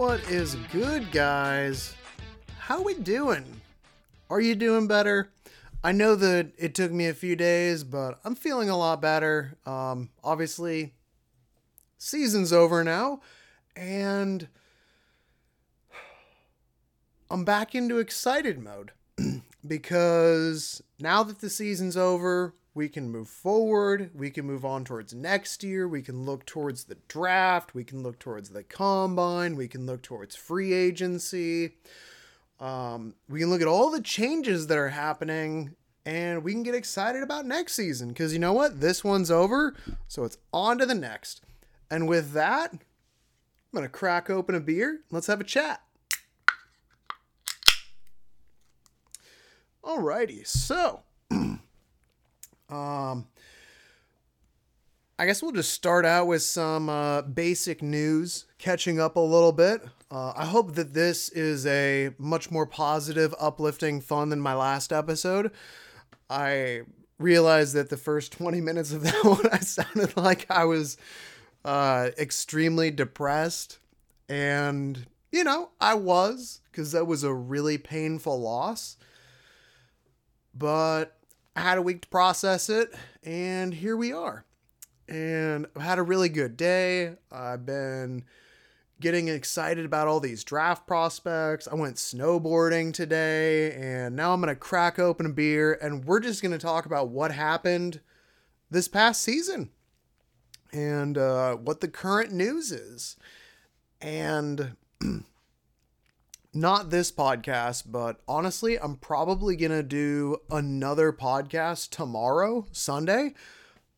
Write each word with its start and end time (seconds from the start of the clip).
What 0.00 0.30
is 0.30 0.54
good, 0.72 1.12
guys? 1.12 1.94
How 2.58 2.80
we 2.80 2.94
doing? 2.94 3.44
Are 4.30 4.40
you 4.40 4.54
doing 4.54 4.86
better? 4.86 5.30
I 5.84 5.92
know 5.92 6.14
that 6.14 6.52
it 6.56 6.74
took 6.74 6.90
me 6.90 7.08
a 7.08 7.12
few 7.12 7.36
days, 7.36 7.84
but 7.84 8.18
I'm 8.24 8.34
feeling 8.34 8.70
a 8.70 8.78
lot 8.78 9.02
better. 9.02 9.58
Um, 9.66 10.08
obviously, 10.24 10.94
season's 11.98 12.50
over 12.50 12.82
now, 12.82 13.20
and 13.76 14.48
I'm 17.30 17.44
back 17.44 17.74
into 17.74 17.98
excited 17.98 18.58
mode 18.58 18.92
because 19.66 20.82
now 20.98 21.22
that 21.24 21.40
the 21.40 21.50
season's 21.50 21.98
over, 21.98 22.54
we 22.80 22.88
can 22.88 23.10
move 23.10 23.28
forward. 23.28 24.10
We 24.14 24.30
can 24.30 24.46
move 24.46 24.64
on 24.64 24.86
towards 24.86 25.12
next 25.12 25.62
year. 25.62 25.86
We 25.86 26.00
can 26.00 26.24
look 26.24 26.46
towards 26.46 26.84
the 26.84 26.96
draft. 27.08 27.74
We 27.74 27.84
can 27.84 28.02
look 28.02 28.18
towards 28.18 28.48
the 28.48 28.62
combine. 28.62 29.54
We 29.54 29.68
can 29.68 29.84
look 29.84 30.00
towards 30.00 30.34
free 30.34 30.72
agency. 30.72 31.76
Um, 32.58 33.16
we 33.28 33.40
can 33.40 33.50
look 33.50 33.60
at 33.60 33.66
all 33.66 33.90
the 33.90 34.00
changes 34.00 34.68
that 34.68 34.78
are 34.78 34.88
happening 34.88 35.76
and 36.06 36.42
we 36.42 36.52
can 36.52 36.62
get 36.62 36.74
excited 36.74 37.22
about 37.22 37.44
next 37.44 37.74
season 37.74 38.08
because 38.08 38.32
you 38.32 38.38
know 38.38 38.54
what? 38.54 38.80
This 38.80 39.04
one's 39.04 39.30
over. 39.30 39.76
So 40.08 40.24
it's 40.24 40.38
on 40.50 40.78
to 40.78 40.86
the 40.86 40.94
next. 40.94 41.42
And 41.90 42.08
with 42.08 42.32
that, 42.32 42.72
I'm 42.72 43.82
to 43.82 43.90
crack 43.90 44.30
open 44.30 44.54
a 44.54 44.60
beer. 44.60 45.00
Let's 45.10 45.26
have 45.26 45.42
a 45.42 45.44
chat. 45.44 45.82
Alrighty, 49.84 50.46
so 50.46 51.02
um, 52.70 53.26
I 55.20 55.26
guess 55.26 55.42
we'll 55.42 55.52
just 55.52 55.72
start 55.72 56.06
out 56.06 56.28
with 56.28 56.40
some 56.40 56.88
uh, 56.88 57.20
basic 57.20 57.82
news, 57.82 58.46
catching 58.56 58.98
up 58.98 59.16
a 59.16 59.20
little 59.20 59.52
bit. 59.52 59.82
Uh, 60.10 60.32
I 60.34 60.46
hope 60.46 60.76
that 60.76 60.94
this 60.94 61.28
is 61.28 61.66
a 61.66 62.10
much 62.16 62.50
more 62.50 62.64
positive, 62.64 63.34
uplifting, 63.38 64.00
fun 64.00 64.30
than 64.30 64.40
my 64.40 64.54
last 64.54 64.94
episode. 64.94 65.50
I 66.30 66.84
realized 67.18 67.74
that 67.74 67.90
the 67.90 67.98
first 67.98 68.32
20 68.32 68.60
minutes 68.62 68.92
of 68.92 69.02
that 69.02 69.14
one, 69.24 69.46
I 69.52 69.58
sounded 69.58 70.16
like 70.16 70.46
I 70.50 70.64
was 70.64 70.96
uh, 71.66 72.08
extremely 72.16 72.90
depressed. 72.90 73.78
And, 74.26 75.06
you 75.30 75.44
know, 75.44 75.68
I 75.82 75.94
was, 75.94 76.62
because 76.72 76.92
that 76.92 77.06
was 77.06 77.24
a 77.24 77.34
really 77.34 77.76
painful 77.76 78.40
loss. 78.40 78.96
But 80.54 81.19
I 81.56 81.60
had 81.62 81.78
a 81.78 81.82
week 81.82 82.02
to 82.02 82.08
process 82.08 82.68
it, 82.68 82.94
and 83.22 83.74
here 83.74 83.96
we 83.96 84.12
are. 84.12 84.44
And 85.08 85.66
I've 85.74 85.82
had 85.82 85.98
a 85.98 86.02
really 86.02 86.28
good 86.28 86.56
day. 86.56 87.16
I've 87.32 87.66
been 87.66 88.24
getting 89.00 89.28
excited 89.28 89.84
about 89.84 90.06
all 90.06 90.20
these 90.20 90.44
draft 90.44 90.86
prospects. 90.86 91.66
I 91.66 91.74
went 91.74 91.96
snowboarding 91.96 92.94
today, 92.94 93.72
and 93.72 94.14
now 94.14 94.32
I'm 94.32 94.40
going 94.40 94.54
to 94.54 94.60
crack 94.60 94.98
open 94.98 95.26
a 95.26 95.30
beer, 95.30 95.76
and 95.82 96.04
we're 96.04 96.20
just 96.20 96.42
going 96.42 96.52
to 96.52 96.58
talk 96.58 96.86
about 96.86 97.08
what 97.08 97.32
happened 97.32 98.00
this 98.70 98.86
past 98.86 99.22
season 99.22 99.70
and 100.72 101.18
uh, 101.18 101.56
what 101.56 101.80
the 101.80 101.88
current 101.88 102.32
news 102.32 102.70
is. 102.70 103.16
And 104.00 104.76
not 106.52 106.90
this 106.90 107.12
podcast, 107.12 107.84
but 107.86 108.20
honestly, 108.26 108.78
I'm 108.78 108.96
probably 108.96 109.56
going 109.56 109.70
to 109.70 109.82
do 109.82 110.38
another 110.50 111.12
podcast 111.12 111.90
tomorrow, 111.90 112.66
Sunday, 112.72 113.34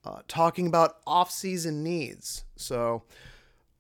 uh, 0.05 0.21
talking 0.29 0.67
about 0.67 0.97
off 1.07 1.31
season 1.31 1.83
needs. 1.83 2.45
So 2.57 3.05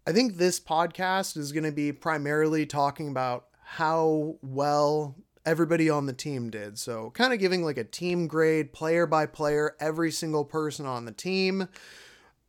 I 0.06 0.12
think 0.12 0.36
this 0.36 0.58
podcast 0.58 1.36
is 1.36 1.52
going 1.52 1.64
to 1.64 1.72
be 1.72 1.92
primarily 1.92 2.64
talking 2.64 3.08
about 3.08 3.46
how 3.62 4.36
well 4.42 5.16
everybody 5.44 5.90
on 5.90 6.06
the 6.06 6.12
team 6.12 6.50
did. 6.50 6.78
So 6.78 7.10
kind 7.10 7.32
of 7.32 7.40
giving 7.40 7.64
like 7.64 7.78
a 7.78 7.84
team 7.84 8.26
grade, 8.26 8.72
player 8.72 9.06
by 9.06 9.26
player, 9.26 9.76
every 9.80 10.10
single 10.10 10.44
person 10.44 10.86
on 10.86 11.04
the 11.04 11.12
team. 11.12 11.68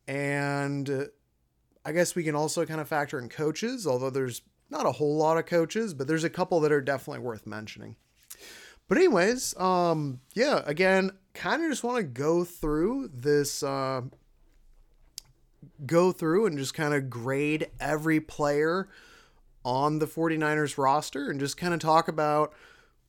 And 0.08 1.10
I 1.86 1.92
guess 1.92 2.16
we 2.16 2.24
can 2.24 2.36
also 2.36 2.66
kind 2.66 2.80
of 2.80 2.88
factor 2.88 3.20
in 3.20 3.30
coaches, 3.30 3.86
although 3.86 4.10
there's 4.10 4.42
not 4.74 4.86
a 4.86 4.92
whole 4.92 5.16
lot 5.16 5.38
of 5.38 5.46
coaches, 5.46 5.94
but 5.94 6.08
there's 6.08 6.24
a 6.24 6.30
couple 6.30 6.60
that 6.62 6.72
are 6.72 6.82
definitely 6.82 7.24
worth 7.24 7.48
mentioning. 7.48 7.96
But 8.90 8.98
anyways, 8.98 9.58
um, 9.58 10.20
yeah, 10.34 10.62
again, 10.66 11.12
kind 11.34 11.64
of 11.64 11.70
just 11.70 11.84
want 11.84 11.98
to 11.98 12.04
go 12.04 12.44
through 12.44 13.12
this, 13.14 13.64
uh, 13.64 14.02
go 15.86 16.12
through 16.12 16.48
and 16.48 16.58
just 16.58 16.74
kind 16.74 16.94
of 16.94 17.10
grade 17.10 17.70
every 17.80 18.20
player 18.20 18.90
on 19.64 20.00
the 20.00 20.08
49ers 20.08 20.78
roster 20.78 21.30
and 21.30 21.40
just 21.40 21.56
kind 21.56 21.74
of 21.74 21.80
talk 21.80 22.08
about 22.08 22.54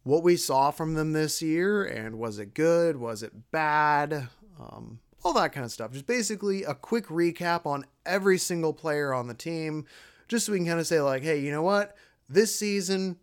what 0.04 0.22
we 0.22 0.36
saw 0.36 0.70
from 0.70 0.94
them 0.94 1.12
this 1.12 1.42
year 1.42 1.84
and 1.84 2.18
was 2.18 2.38
it 2.38 2.54
good, 2.54 2.96
was 2.96 3.22
it 3.22 3.32
bad, 3.50 4.28
um, 4.60 5.00
all 5.24 5.32
that 5.32 5.52
kind 5.52 5.64
of 5.64 5.72
stuff. 5.72 5.92
Just 5.92 6.06
basically 6.06 6.62
a 6.62 6.74
quick 6.74 7.06
recap 7.06 7.66
on 7.66 7.86
every 8.06 8.38
single 8.38 8.72
player 8.72 9.12
on 9.12 9.26
the 9.26 9.34
team 9.34 9.86
just 10.28 10.46
so 10.46 10.52
we 10.52 10.58
can 10.58 10.66
kind 10.66 10.80
of 10.80 10.86
say 10.86 11.00
like, 11.00 11.22
hey, 11.22 11.40
you 11.40 11.50
know 11.50 11.62
what? 11.62 11.96
This 12.28 12.54
season 12.54 13.16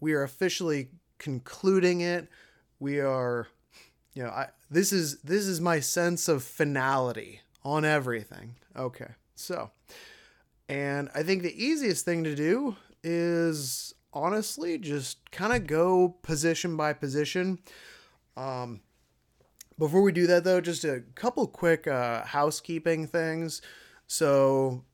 we 0.00 0.12
are 0.12 0.22
officially 0.22 0.88
concluding 1.18 2.00
it. 2.00 2.28
We 2.78 3.00
are, 3.00 3.48
you 4.14 4.22
know, 4.22 4.30
I 4.30 4.48
this 4.70 4.92
is 4.92 5.20
this 5.22 5.46
is 5.46 5.60
my 5.60 5.80
sense 5.80 6.28
of 6.28 6.42
finality 6.42 7.40
on 7.64 7.84
everything. 7.84 8.56
Okay, 8.76 9.08
so, 9.34 9.70
and 10.68 11.08
I 11.14 11.22
think 11.22 11.42
the 11.42 11.64
easiest 11.64 12.04
thing 12.04 12.24
to 12.24 12.34
do 12.34 12.76
is 13.02 13.94
honestly 14.12 14.78
just 14.78 15.30
kind 15.30 15.52
of 15.52 15.66
go 15.66 16.16
position 16.22 16.76
by 16.76 16.92
position. 16.92 17.58
Um, 18.36 18.80
before 19.78 20.02
we 20.02 20.12
do 20.12 20.26
that, 20.26 20.44
though, 20.44 20.60
just 20.60 20.84
a 20.84 21.02
couple 21.14 21.46
quick 21.46 21.86
uh, 21.86 22.24
housekeeping 22.24 23.06
things. 23.06 23.62
So, 24.06 24.84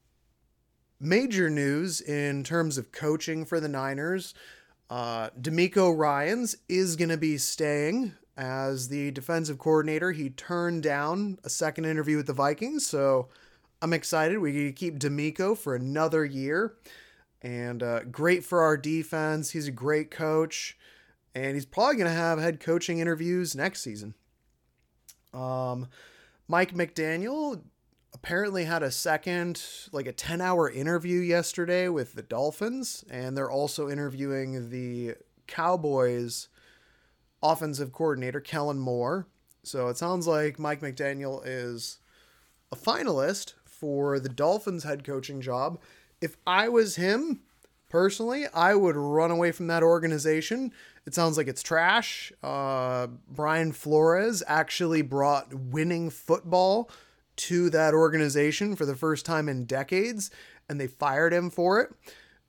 major 1.04 1.50
news 1.50 2.00
in 2.00 2.44
terms 2.44 2.78
of 2.78 2.92
coaching 2.92 3.44
for 3.44 3.60
the 3.60 3.68
Niners. 3.68 4.34
Uh, 4.90 5.30
DeMeco 5.40 5.96
Ryans 5.96 6.56
is 6.68 6.96
going 6.96 7.08
to 7.08 7.16
be 7.16 7.38
staying 7.38 8.14
as 8.36 8.88
the 8.88 9.10
defensive 9.10 9.58
coordinator. 9.58 10.12
He 10.12 10.30
turned 10.30 10.82
down 10.82 11.38
a 11.44 11.50
second 11.50 11.84
interview 11.84 12.16
with 12.16 12.26
the 12.26 12.32
Vikings, 12.32 12.86
so 12.86 13.28
I'm 13.80 13.92
excited. 13.92 14.38
We 14.38 14.72
keep 14.72 14.98
DeMeco 14.98 15.56
for 15.56 15.74
another 15.74 16.24
year, 16.24 16.74
and 17.42 17.82
uh, 17.82 18.04
great 18.04 18.44
for 18.44 18.62
our 18.62 18.76
defense. 18.76 19.50
He's 19.50 19.68
a 19.68 19.72
great 19.72 20.10
coach, 20.10 20.76
and 21.34 21.54
he's 21.54 21.66
probably 21.66 21.96
going 21.96 22.10
to 22.10 22.16
have 22.16 22.38
head 22.38 22.60
coaching 22.60 22.98
interviews 22.98 23.54
next 23.54 23.82
season. 23.82 24.14
Um, 25.32 25.88
Mike 26.48 26.74
McDaniel 26.74 27.62
apparently 28.24 28.64
had 28.64 28.82
a 28.82 28.90
second, 28.90 29.62
like 29.92 30.06
a 30.06 30.12
10 30.12 30.40
hour 30.40 30.70
interview 30.70 31.20
yesterday 31.20 31.90
with 31.90 32.14
the 32.14 32.22
Dolphins, 32.22 33.04
and 33.10 33.36
they're 33.36 33.50
also 33.50 33.90
interviewing 33.90 34.70
the 34.70 35.14
Cowboys 35.46 36.48
offensive 37.42 37.92
coordinator, 37.92 38.40
Kellen 38.40 38.78
Moore. 38.78 39.26
So 39.62 39.88
it 39.88 39.98
sounds 39.98 40.26
like 40.26 40.58
Mike 40.58 40.80
McDaniel 40.80 41.42
is 41.44 41.98
a 42.72 42.76
finalist 42.76 43.52
for 43.66 44.18
the 44.18 44.30
Dolphins 44.30 44.84
head 44.84 45.04
coaching 45.04 45.42
job. 45.42 45.78
If 46.22 46.38
I 46.46 46.70
was 46.70 46.96
him, 46.96 47.42
personally, 47.90 48.46
I 48.54 48.74
would 48.74 48.96
run 48.96 49.32
away 49.32 49.52
from 49.52 49.66
that 49.66 49.82
organization. 49.82 50.72
It 51.04 51.12
sounds 51.14 51.36
like 51.36 51.46
it's 51.46 51.62
trash. 51.62 52.32
Uh, 52.42 53.08
Brian 53.28 53.72
Flores 53.72 54.42
actually 54.46 55.02
brought 55.02 55.52
winning 55.52 56.08
football 56.08 56.88
to 57.36 57.70
that 57.70 57.94
organization 57.94 58.76
for 58.76 58.86
the 58.86 58.96
first 58.96 59.26
time 59.26 59.48
in 59.48 59.64
decades, 59.64 60.30
and 60.68 60.80
they 60.80 60.86
fired 60.86 61.32
him 61.32 61.50
for 61.50 61.80
it. 61.80 61.90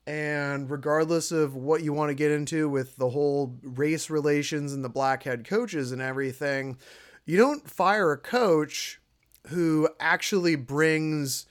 And 0.07 0.69
regardless 0.69 1.31
of 1.31 1.55
what 1.55 1.81
you 1.81 1.91
want 1.91 2.09
to 2.09 2.15
get 2.15 2.31
into 2.31 2.69
with 2.69 2.95
the 2.97 3.09
whole 3.09 3.57
race 3.63 4.09
relations 4.09 4.71
and 4.71 4.83
the 4.83 4.89
black 4.89 5.23
head 5.23 5.45
coaches 5.47 5.91
and 5.91 6.01
everything, 6.01 6.77
you 7.25 7.37
don't 7.37 7.69
fire 7.69 8.11
a 8.11 8.17
coach 8.17 9.01
who 9.47 9.89
actually 9.99 10.55
brings 10.55 11.47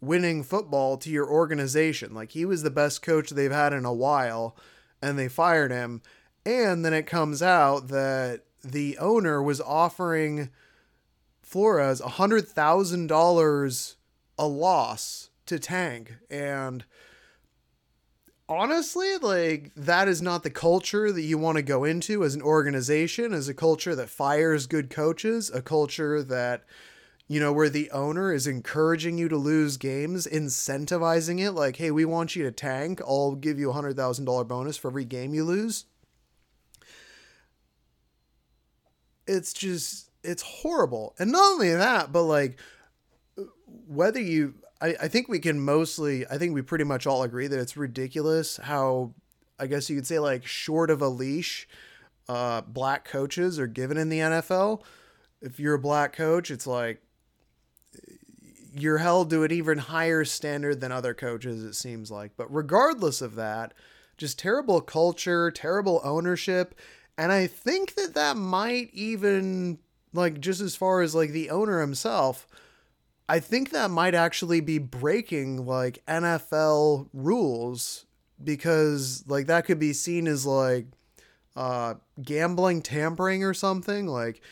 winning 0.00 0.42
football 0.42 0.96
to 0.96 1.10
your 1.10 1.30
organization. 1.30 2.12
Like 2.12 2.32
he 2.32 2.44
was 2.44 2.62
the 2.62 2.70
best 2.70 3.02
coach 3.02 3.30
they've 3.30 3.52
had 3.52 3.72
in 3.72 3.84
a 3.84 3.92
while, 3.92 4.56
and 5.00 5.16
they 5.16 5.28
fired 5.28 5.70
him. 5.70 6.02
And 6.44 6.84
then 6.84 6.92
it 6.92 7.06
comes 7.06 7.40
out 7.40 7.88
that 7.88 8.42
the 8.64 8.98
owner 8.98 9.40
was 9.40 9.60
offering 9.60 10.50
Flores 11.52 12.00
$100,000 12.00 13.94
a 14.38 14.46
loss 14.46 15.28
to 15.44 15.58
Tank. 15.58 16.14
And 16.30 16.84
honestly, 18.48 19.18
like, 19.18 19.70
that 19.76 20.08
is 20.08 20.22
not 20.22 20.44
the 20.44 20.50
culture 20.50 21.12
that 21.12 21.20
you 21.20 21.36
want 21.36 21.56
to 21.56 21.62
go 21.62 21.84
into 21.84 22.24
as 22.24 22.34
an 22.34 22.40
organization, 22.40 23.34
as 23.34 23.48
a 23.48 23.54
culture 23.54 23.94
that 23.94 24.08
fires 24.08 24.66
good 24.66 24.88
coaches, 24.88 25.50
a 25.52 25.60
culture 25.60 26.22
that, 26.22 26.64
you 27.28 27.38
know, 27.38 27.52
where 27.52 27.68
the 27.68 27.90
owner 27.90 28.32
is 28.32 28.46
encouraging 28.46 29.18
you 29.18 29.28
to 29.28 29.36
lose 29.36 29.76
games, 29.76 30.26
incentivizing 30.26 31.38
it 31.38 31.52
like, 31.52 31.76
hey, 31.76 31.90
we 31.90 32.06
want 32.06 32.34
you 32.34 32.44
to 32.44 32.50
tank. 32.50 33.02
I'll 33.02 33.34
give 33.34 33.58
you 33.58 33.70
a 33.70 33.74
$100,000 33.74 34.48
bonus 34.48 34.78
for 34.78 34.88
every 34.88 35.04
game 35.04 35.34
you 35.34 35.44
lose. 35.44 35.84
It's 39.26 39.52
just, 39.52 40.11
it's 40.22 40.42
horrible. 40.42 41.14
And 41.18 41.32
not 41.32 41.52
only 41.52 41.72
that, 41.74 42.12
but 42.12 42.24
like, 42.24 42.58
whether 43.88 44.20
you, 44.20 44.54
I, 44.80 44.94
I 45.02 45.08
think 45.08 45.28
we 45.28 45.38
can 45.38 45.60
mostly, 45.60 46.26
I 46.26 46.38
think 46.38 46.54
we 46.54 46.62
pretty 46.62 46.84
much 46.84 47.06
all 47.06 47.22
agree 47.22 47.46
that 47.46 47.58
it's 47.58 47.76
ridiculous 47.76 48.56
how, 48.56 49.14
I 49.58 49.66
guess 49.66 49.88
you 49.88 49.96
could 49.96 50.06
say, 50.06 50.18
like, 50.18 50.46
short 50.46 50.90
of 50.90 51.02
a 51.02 51.08
leash, 51.08 51.68
uh, 52.28 52.62
black 52.62 53.04
coaches 53.04 53.58
are 53.58 53.66
given 53.66 53.96
in 53.96 54.08
the 54.08 54.18
NFL. 54.18 54.82
If 55.40 55.60
you're 55.60 55.74
a 55.74 55.78
black 55.78 56.12
coach, 56.12 56.50
it's 56.50 56.66
like, 56.66 57.02
you're 58.74 58.98
held 58.98 59.30
to 59.30 59.44
an 59.44 59.52
even 59.52 59.78
higher 59.78 60.24
standard 60.24 60.80
than 60.80 60.92
other 60.92 61.14
coaches, 61.14 61.62
it 61.62 61.74
seems 61.74 62.10
like. 62.10 62.32
But 62.36 62.52
regardless 62.52 63.20
of 63.20 63.34
that, 63.34 63.74
just 64.16 64.38
terrible 64.38 64.80
culture, 64.80 65.50
terrible 65.50 66.00
ownership. 66.02 66.74
And 67.18 67.30
I 67.30 67.46
think 67.46 67.94
that 67.96 68.14
that 68.14 68.36
might 68.36 68.90
even, 68.92 69.78
like, 70.12 70.40
just 70.40 70.60
as 70.60 70.76
far 70.76 71.02
as 71.02 71.14
like 71.14 71.30
the 71.30 71.50
owner 71.50 71.80
himself, 71.80 72.46
I 73.28 73.40
think 73.40 73.70
that 73.70 73.90
might 73.90 74.14
actually 74.14 74.60
be 74.60 74.78
breaking 74.78 75.64
like 75.66 76.04
NFL 76.06 77.08
rules 77.12 78.06
because 78.42 79.24
like 79.26 79.46
that 79.46 79.64
could 79.64 79.78
be 79.78 79.92
seen 79.92 80.26
as 80.26 80.44
like 80.44 80.86
uh 81.54 81.94
gambling 82.22 82.82
tampering 82.82 83.44
or 83.44 83.54
something 83.54 84.06
like 84.06 84.42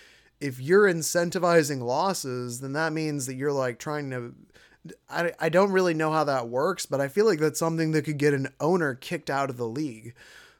if 0.41 0.59
you're 0.59 0.93
incentivizing 0.93 1.83
losses, 1.83 2.61
then 2.61 2.73
that 2.73 2.93
means 2.93 3.27
that 3.27 3.35
you're 3.35 3.53
like 3.53 3.79
trying 3.79 4.11
to. 4.11 4.35
I, 5.11 5.33
I 5.39 5.49
don't 5.51 5.73
really 5.73 5.93
know 5.93 6.11
how 6.11 6.25
that 6.25 6.49
works, 6.49 6.87
but 6.87 7.01
I 7.01 7.09
feel 7.09 7.27
like 7.27 7.39
that's 7.39 7.59
something 7.59 7.93
that 7.93 8.07
could 8.07 8.17
get 8.17 8.33
an 8.33 8.49
owner 8.59 8.95
kicked 8.95 9.29
out 9.29 9.51
of 9.51 9.59
the 9.59 9.69
league. 9.69 10.15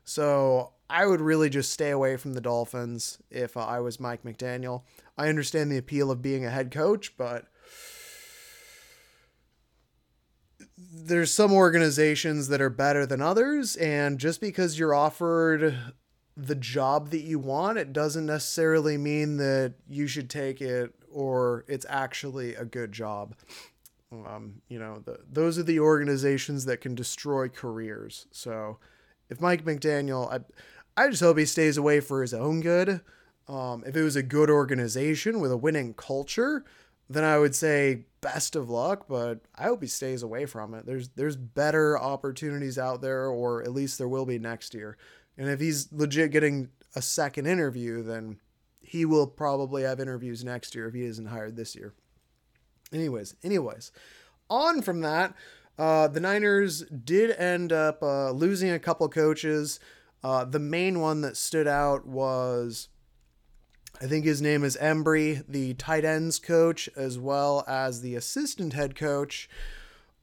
So 0.05 0.73
I 0.91 1.07
would 1.07 1.21
really 1.21 1.49
just 1.49 1.73
stay 1.73 1.91
away 1.91 2.17
from 2.17 2.35
the 2.35 2.41
Dolphins 2.41 3.19
if 3.31 3.57
uh, 3.57 3.61
I 3.61 3.81
was 3.81 4.01
Mike 4.01 4.25
McDaniel. 4.25 4.83
I 5.17 5.29
understand 5.29 5.71
the 5.71 5.79
appeal 5.79 6.11
of 6.11 6.21
being 6.21 6.45
a 6.45 6.51
head 6.51 6.71
coach, 6.71 7.17
but 7.17 7.47
there's 10.77 11.33
some 11.33 11.53
organizations 11.53 12.49
that 12.49 12.61
are 12.61 12.71
better 12.71 13.07
than 13.07 13.23
others, 13.23 13.77
and 13.77 14.19
just 14.19 14.41
because 14.41 14.79
you're 14.79 14.95
offered 14.95 15.77
the 16.37 16.55
job 16.55 17.11
that 17.11 17.23
you 17.23 17.39
want, 17.39 17.79
it 17.79 17.93
doesn't 17.93 18.27
necessarily 18.27 18.97
mean 18.97 19.37
that 19.37 19.75
you 19.89 20.07
should 20.07 20.31
take 20.31 20.61
it 20.61 20.95
or 21.13 21.65
it's 21.69 21.87
actually 21.89 22.55
a 22.55 22.65
good 22.65 22.93
job. 22.93 23.35
Um, 24.13 24.63
you 24.69 24.79
know, 24.79 25.03
the, 25.05 25.19
those 25.31 25.59
are 25.59 25.63
the 25.63 25.81
organizations 25.81 26.65
that 26.65 26.81
can 26.81 26.95
destroy 26.95 27.49
careers. 27.49 28.27
So 28.31 28.79
if 29.29 29.41
Mike 29.41 29.65
McDaniel, 29.65 30.33
I, 30.33 30.41
I 30.97 31.09
just 31.09 31.23
hope 31.23 31.39
he 31.39 31.47
stays 31.47 31.77
away 31.77 32.01
for 32.01 32.23
his 32.23 32.35
own 32.35 32.61
good. 32.61 33.01
Um, 33.49 33.83
if 33.87 33.97
it 33.97 34.03
was 34.03 34.17
a 34.17 34.23
good 34.23 34.51
organization 34.51 35.41
with 35.41 35.51
a 35.51 35.57
winning 35.57 35.95
culture, 35.95 36.65
then 37.09 37.25
I 37.25 37.39
would 37.39 37.55
say 37.55 38.05
best 38.21 38.55
of 38.55 38.71
luck, 38.71 39.07
but 39.09 39.41
I 39.57 39.65
hope 39.65 39.83
he 39.83 39.89
stays 39.89 40.23
away 40.23 40.47
from 40.47 40.75
it. 40.75 40.87
There's 40.87 41.09
there's 41.11 41.37
better 41.37 41.99
opportunities 41.99 42.79
out 42.79 43.01
there, 43.01 43.27
or 43.27 43.63
at 43.63 43.73
least 43.73 43.99
there 43.99 44.09
will 44.09 44.27
be 44.27 44.39
next 44.39 44.75
year. 44.75 44.97
And 45.37 45.49
if 45.49 45.59
he's 45.59 45.93
legit 45.93 46.31
getting 46.31 46.69
a 46.95 47.03
second 47.03 47.47
interview, 47.47 48.03
then 48.03 48.39
he 48.81 49.05
will 49.05 49.27
probably 49.27 49.83
have 49.83 50.01
interviews 50.01 50.45
next 50.45 50.75
year 50.75 50.87
if 50.87 50.95
he 50.95 51.05
isn't 51.05 51.27
hired 51.27 51.57
this 51.57 51.75
year. 51.75 51.95
Anyways, 52.93 53.35
anyways, 53.43 53.93
on 54.49 54.83
from 54.83 55.01
that, 55.01 55.35
uh, 55.79 56.09
the 56.09 56.21
Niners 56.21 56.83
did 56.83 57.31
end 57.33 57.73
up 57.73 58.03
uh, 58.03 58.31
losing 58.33 58.71
a 58.71 58.79
couple 58.79 59.09
coaches. 59.09 59.81
Uh, 60.23 60.45
the 60.45 60.59
main 60.59 61.01
one 61.01 61.23
that 61.23 61.37
stood 61.37 61.67
out 61.67 62.07
was, 62.07 62.89
I 64.01 64.07
think 64.07 64.25
his 64.25 64.43
name 64.43 64.65
is 64.65 64.77
Embree, 64.77 65.43
the 65.49 65.75
tight 65.75 66.05
ends 66.05 66.39
coach, 66.39 66.89
as 66.97 67.19
well 67.19 67.65
as 67.67 68.01
the 68.01 68.15
assistant 68.15 68.73
head 68.73 68.95
coach. 68.95 69.49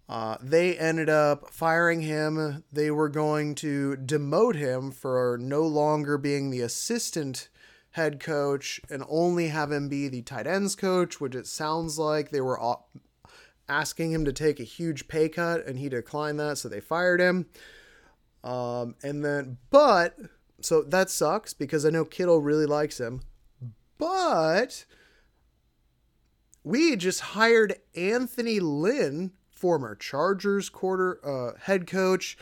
Uh, 0.10 0.38
they 0.42 0.78
ended 0.78 1.10
up 1.10 1.50
firing 1.50 2.02
him. 2.02 2.64
They 2.72 2.92
were 2.92 3.10
going 3.10 3.56
to 3.56 3.98
demote 3.98 4.56
him 4.56 4.92
for 4.92 5.38
no 5.42 5.64
longer 5.64 6.18
being 6.18 6.50
the 6.50 6.62
assistant 6.62 7.50
head 7.92 8.20
coach 8.20 8.80
and 8.90 9.04
only 9.10 9.48
have 9.50 9.72
him 9.72 9.90
be 9.90 10.08
the 10.08 10.22
tight 10.22 10.48
ends 10.48 10.76
coach, 10.76 11.20
which 11.20 11.36
it 11.36 11.48
sounds 11.48 11.98
like 12.00 12.30
they 12.30 12.40
were 12.40 12.60
asking 13.68 14.12
him 14.12 14.24
to 14.24 14.32
take 14.32 14.60
a 14.60 14.64
huge 14.64 15.08
pay 15.08 15.28
cut 15.28 15.66
and 15.66 15.78
he 15.78 15.90
declined 15.90 16.40
that, 16.40 16.58
so 16.58 16.70
they 16.70 16.80
fired 16.80 17.20
him. 17.20 17.48
Um, 18.44 18.96
and 19.04 19.24
then, 19.24 19.58
but, 19.70 20.18
so 20.62 20.82
that 20.84 21.10
sucks 21.10 21.54
because 21.54 21.86
I 21.86 21.90
know 21.90 22.06
Kittle 22.06 22.42
really 22.42 22.66
likes 22.66 23.00
him. 23.00 23.22
But 23.98 24.86
we 26.64 26.96
just 26.96 27.22
hired 27.22 27.76
Anthony 27.96 28.60
Lynn 28.60 29.32
former 29.52 29.96
Chargers 29.96 30.70
quarter 30.70 31.20
uh, 31.26 31.58
head 31.60 31.88
coach. 31.88 32.38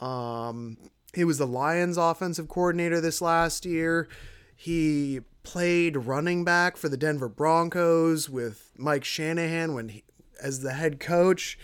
Um, 0.00 0.76
he 1.14 1.24
was 1.24 1.38
the 1.38 1.46
Lions 1.46 1.96
offensive 1.96 2.48
coordinator 2.48 3.00
this 3.00 3.20
last 3.20 3.66
year. 3.66 4.08
He 4.54 5.20
played 5.42 5.96
running 5.96 6.44
back 6.44 6.76
for 6.76 6.88
the 6.88 6.96
Denver 6.96 7.28
Broncos 7.28 8.30
with 8.30 8.72
Mike 8.76 9.04
Shanahan 9.04 9.74
when 9.74 9.88
he, 9.88 10.04
as 10.42 10.60
the 10.60 10.72
head 10.72 11.00
coach. 11.00 11.58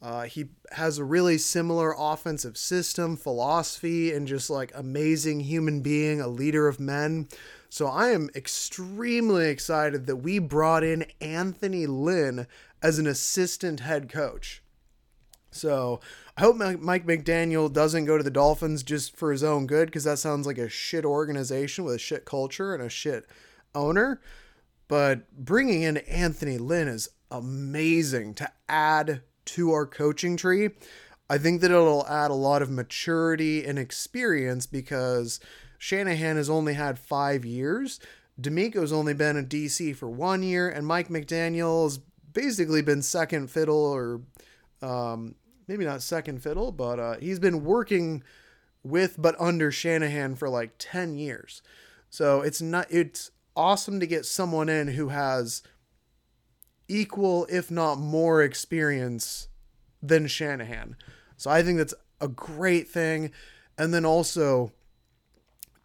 Uh, 0.00 0.22
he 0.22 0.46
has 0.72 0.98
a 0.98 1.04
really 1.04 1.38
similar 1.38 1.94
offensive 1.98 2.56
system, 2.56 3.16
philosophy, 3.16 4.12
and 4.12 4.28
just 4.28 4.48
like 4.48 4.70
amazing 4.74 5.40
human 5.40 5.80
being, 5.80 6.20
a 6.20 6.28
leader 6.28 6.68
of 6.68 6.78
men. 6.78 7.28
So 7.68 7.86
I 7.86 8.10
am 8.10 8.30
extremely 8.34 9.48
excited 9.48 10.06
that 10.06 10.16
we 10.16 10.38
brought 10.38 10.84
in 10.84 11.06
Anthony 11.20 11.86
Lynn 11.86 12.46
as 12.80 12.98
an 12.98 13.06
assistant 13.06 13.80
head 13.80 14.08
coach. 14.08 14.62
So 15.50 16.00
I 16.36 16.42
hope 16.42 16.56
Mike 16.56 17.04
McDaniel 17.04 17.72
doesn't 17.72 18.04
go 18.04 18.16
to 18.16 18.22
the 18.22 18.30
Dolphins 18.30 18.84
just 18.84 19.16
for 19.16 19.32
his 19.32 19.42
own 19.42 19.66
good 19.66 19.86
because 19.86 20.04
that 20.04 20.18
sounds 20.18 20.46
like 20.46 20.58
a 20.58 20.68
shit 20.68 21.04
organization 21.04 21.84
with 21.84 21.96
a 21.96 21.98
shit 21.98 22.24
culture 22.24 22.72
and 22.74 22.82
a 22.82 22.88
shit 22.88 23.26
owner. 23.74 24.20
But 24.86 25.30
bringing 25.32 25.82
in 25.82 25.98
Anthony 25.98 26.56
Lynn 26.58 26.88
is 26.88 27.08
amazing 27.30 28.34
to 28.34 28.50
add 28.68 29.22
to 29.48 29.72
our 29.72 29.86
coaching 29.86 30.36
tree. 30.36 30.70
I 31.30 31.38
think 31.38 31.60
that 31.60 31.70
it'll 31.70 32.06
add 32.06 32.30
a 32.30 32.34
lot 32.34 32.62
of 32.62 32.70
maturity 32.70 33.64
and 33.64 33.78
experience 33.78 34.66
because 34.66 35.40
Shanahan 35.78 36.36
has 36.36 36.48
only 36.48 36.74
had 36.74 36.98
five 36.98 37.44
years. 37.44 38.00
DeMeco's 38.40 38.92
only 38.92 39.14
been 39.14 39.36
a 39.36 39.42
DC 39.42 39.96
for 39.96 40.08
one 40.08 40.42
year, 40.42 40.68
and 40.68 40.86
Mike 40.86 41.08
McDaniel's 41.08 42.00
basically 42.32 42.82
been 42.82 43.02
second 43.02 43.50
fiddle 43.50 43.84
or 43.84 44.20
um, 44.80 45.34
maybe 45.66 45.84
not 45.84 46.02
second 46.02 46.42
fiddle, 46.42 46.72
but 46.72 46.98
uh, 46.98 47.16
he's 47.18 47.38
been 47.38 47.64
working 47.64 48.22
with 48.82 49.20
but 49.20 49.34
under 49.40 49.70
Shanahan 49.70 50.34
for 50.34 50.48
like 50.48 50.72
10 50.78 51.16
years. 51.16 51.62
So 52.10 52.40
it's 52.40 52.62
not 52.62 52.86
it's 52.90 53.30
awesome 53.56 54.00
to 54.00 54.06
get 54.06 54.24
someone 54.24 54.68
in 54.68 54.88
who 54.88 55.08
has 55.08 55.62
equal 56.88 57.46
if 57.50 57.70
not 57.70 57.98
more 57.98 58.42
experience 58.42 59.48
than 60.02 60.26
Shanahan. 60.26 60.96
So 61.36 61.50
I 61.50 61.62
think 61.62 61.78
that's 61.78 61.94
a 62.20 62.28
great 62.28 62.88
thing. 62.88 63.30
And 63.76 63.94
then 63.94 64.04
also 64.04 64.72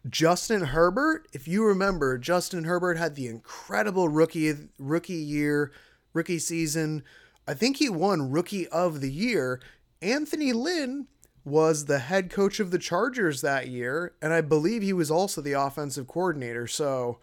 Justin 0.08 0.62
Herbert, 0.62 1.28
if 1.32 1.48
you 1.48 1.64
remember, 1.64 2.18
Justin 2.18 2.64
Herbert 2.64 2.98
had 2.98 3.14
the 3.14 3.26
incredible 3.26 4.08
rookie 4.08 4.52
rookie 4.78 5.14
year 5.14 5.72
rookie 6.12 6.38
season. 6.38 7.02
I 7.46 7.54
think 7.54 7.76
he 7.76 7.88
won 7.90 8.30
Rookie 8.30 8.68
of 8.68 9.00
the 9.00 9.12
Year. 9.12 9.60
Anthony 10.00 10.52
Lynn 10.52 11.08
was 11.44 11.84
the 11.84 11.98
head 11.98 12.30
coach 12.30 12.58
of 12.58 12.70
the 12.70 12.78
Chargers 12.78 13.42
that 13.42 13.68
year, 13.68 14.14
and 14.22 14.32
I 14.32 14.40
believe 14.40 14.82
he 14.82 14.94
was 14.94 15.10
also 15.10 15.42
the 15.42 15.52
offensive 15.52 16.06
coordinator. 16.06 16.66
So 16.66 17.18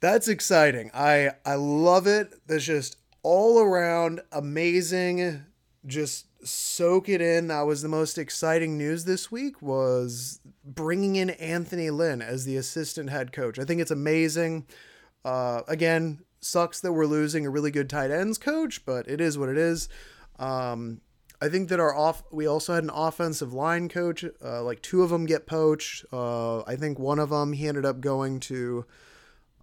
that's 0.00 0.28
exciting. 0.28 0.90
I 0.94 1.30
I 1.44 1.54
love 1.54 2.06
it. 2.06 2.34
That's 2.46 2.64
just 2.64 2.96
all 3.22 3.60
around 3.60 4.20
amazing. 4.32 5.44
Just 5.86 6.26
soak 6.46 7.08
it 7.08 7.20
in. 7.20 7.48
That 7.48 7.62
was 7.62 7.82
the 7.82 7.88
most 7.88 8.18
exciting 8.18 8.78
news 8.78 9.04
this 9.04 9.30
week 9.30 9.60
was 9.62 10.40
bringing 10.64 11.16
in 11.16 11.30
Anthony 11.30 11.90
Lynn 11.90 12.22
as 12.22 12.44
the 12.44 12.56
assistant 12.56 13.10
head 13.10 13.32
coach. 13.32 13.58
I 13.58 13.64
think 13.64 13.80
it's 13.80 13.90
amazing. 13.90 14.66
Uh, 15.24 15.62
again, 15.66 16.20
Sucks 16.40 16.80
that 16.80 16.92
we're 16.92 17.06
losing 17.06 17.44
a 17.44 17.50
really 17.50 17.72
good 17.72 17.90
tight 17.90 18.12
ends 18.12 18.38
coach, 18.38 18.84
but 18.84 19.08
it 19.08 19.20
is 19.20 19.36
what 19.36 19.48
it 19.48 19.58
is. 19.58 19.88
Um, 20.38 21.00
I 21.40 21.48
think 21.48 21.68
that 21.70 21.80
our 21.80 21.94
off 21.94 22.22
we 22.30 22.46
also 22.46 22.74
had 22.74 22.84
an 22.84 22.90
offensive 22.90 23.52
line 23.52 23.88
coach. 23.88 24.24
Uh, 24.42 24.62
like 24.62 24.80
two 24.80 25.02
of 25.02 25.10
them 25.10 25.26
get 25.26 25.46
poached. 25.46 26.04
Uh, 26.12 26.60
I 26.62 26.76
think 26.76 26.98
one 26.98 27.18
of 27.18 27.30
them 27.30 27.52
he 27.52 27.66
ended 27.66 27.84
up 27.84 28.00
going 28.00 28.38
to 28.40 28.86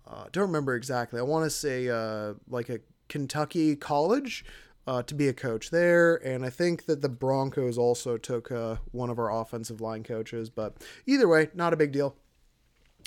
uh, 0.07 0.25
don't 0.31 0.47
remember 0.47 0.75
exactly. 0.75 1.19
I 1.19 1.23
want 1.23 1.45
to 1.45 1.49
say 1.49 1.89
uh, 1.89 2.33
like 2.49 2.69
a 2.69 2.79
Kentucky 3.09 3.75
college 3.75 4.45
uh, 4.85 5.01
to 5.03 5.15
be 5.15 5.27
a 5.27 5.33
coach 5.33 5.69
there. 5.69 6.15
And 6.15 6.45
I 6.45 6.49
think 6.49 6.85
that 6.85 7.01
the 7.01 7.09
Broncos 7.09 7.77
also 7.77 8.17
took 8.17 8.51
uh, 8.51 8.77
one 8.91 9.09
of 9.09 9.19
our 9.19 9.31
offensive 9.31 9.81
line 9.81 10.03
coaches. 10.03 10.49
But 10.49 10.77
either 11.05 11.27
way, 11.27 11.49
not 11.53 11.73
a 11.73 11.77
big 11.77 11.91
deal. 11.91 12.15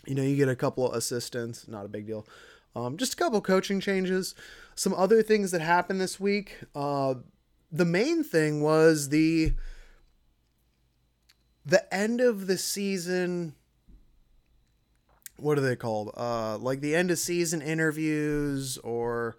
You 0.06 0.14
know, 0.14 0.22
you 0.22 0.36
get 0.36 0.48
a 0.48 0.56
couple 0.56 0.88
of 0.88 0.96
assistants, 0.96 1.66
not 1.68 1.84
a 1.84 1.88
big 1.88 2.06
deal. 2.06 2.26
Um, 2.74 2.96
just 2.96 3.14
a 3.14 3.16
couple 3.16 3.40
coaching 3.40 3.80
changes. 3.80 4.34
Some 4.74 4.94
other 4.94 5.22
things 5.22 5.50
that 5.50 5.60
happened 5.60 6.00
this 6.00 6.20
week. 6.20 6.58
Uh, 6.74 7.14
the 7.72 7.84
main 7.84 8.22
thing 8.22 8.62
was 8.62 9.08
the 9.08 9.54
the 11.64 11.92
end 11.92 12.20
of 12.20 12.46
the 12.46 12.56
season 12.56 13.54
what 15.36 15.58
are 15.58 15.62
they 15.62 15.76
called? 15.76 16.12
Uh, 16.16 16.58
like 16.58 16.80
the 16.80 16.94
end 16.94 17.10
of 17.10 17.18
season 17.18 17.62
interviews 17.62 18.78
or 18.78 19.36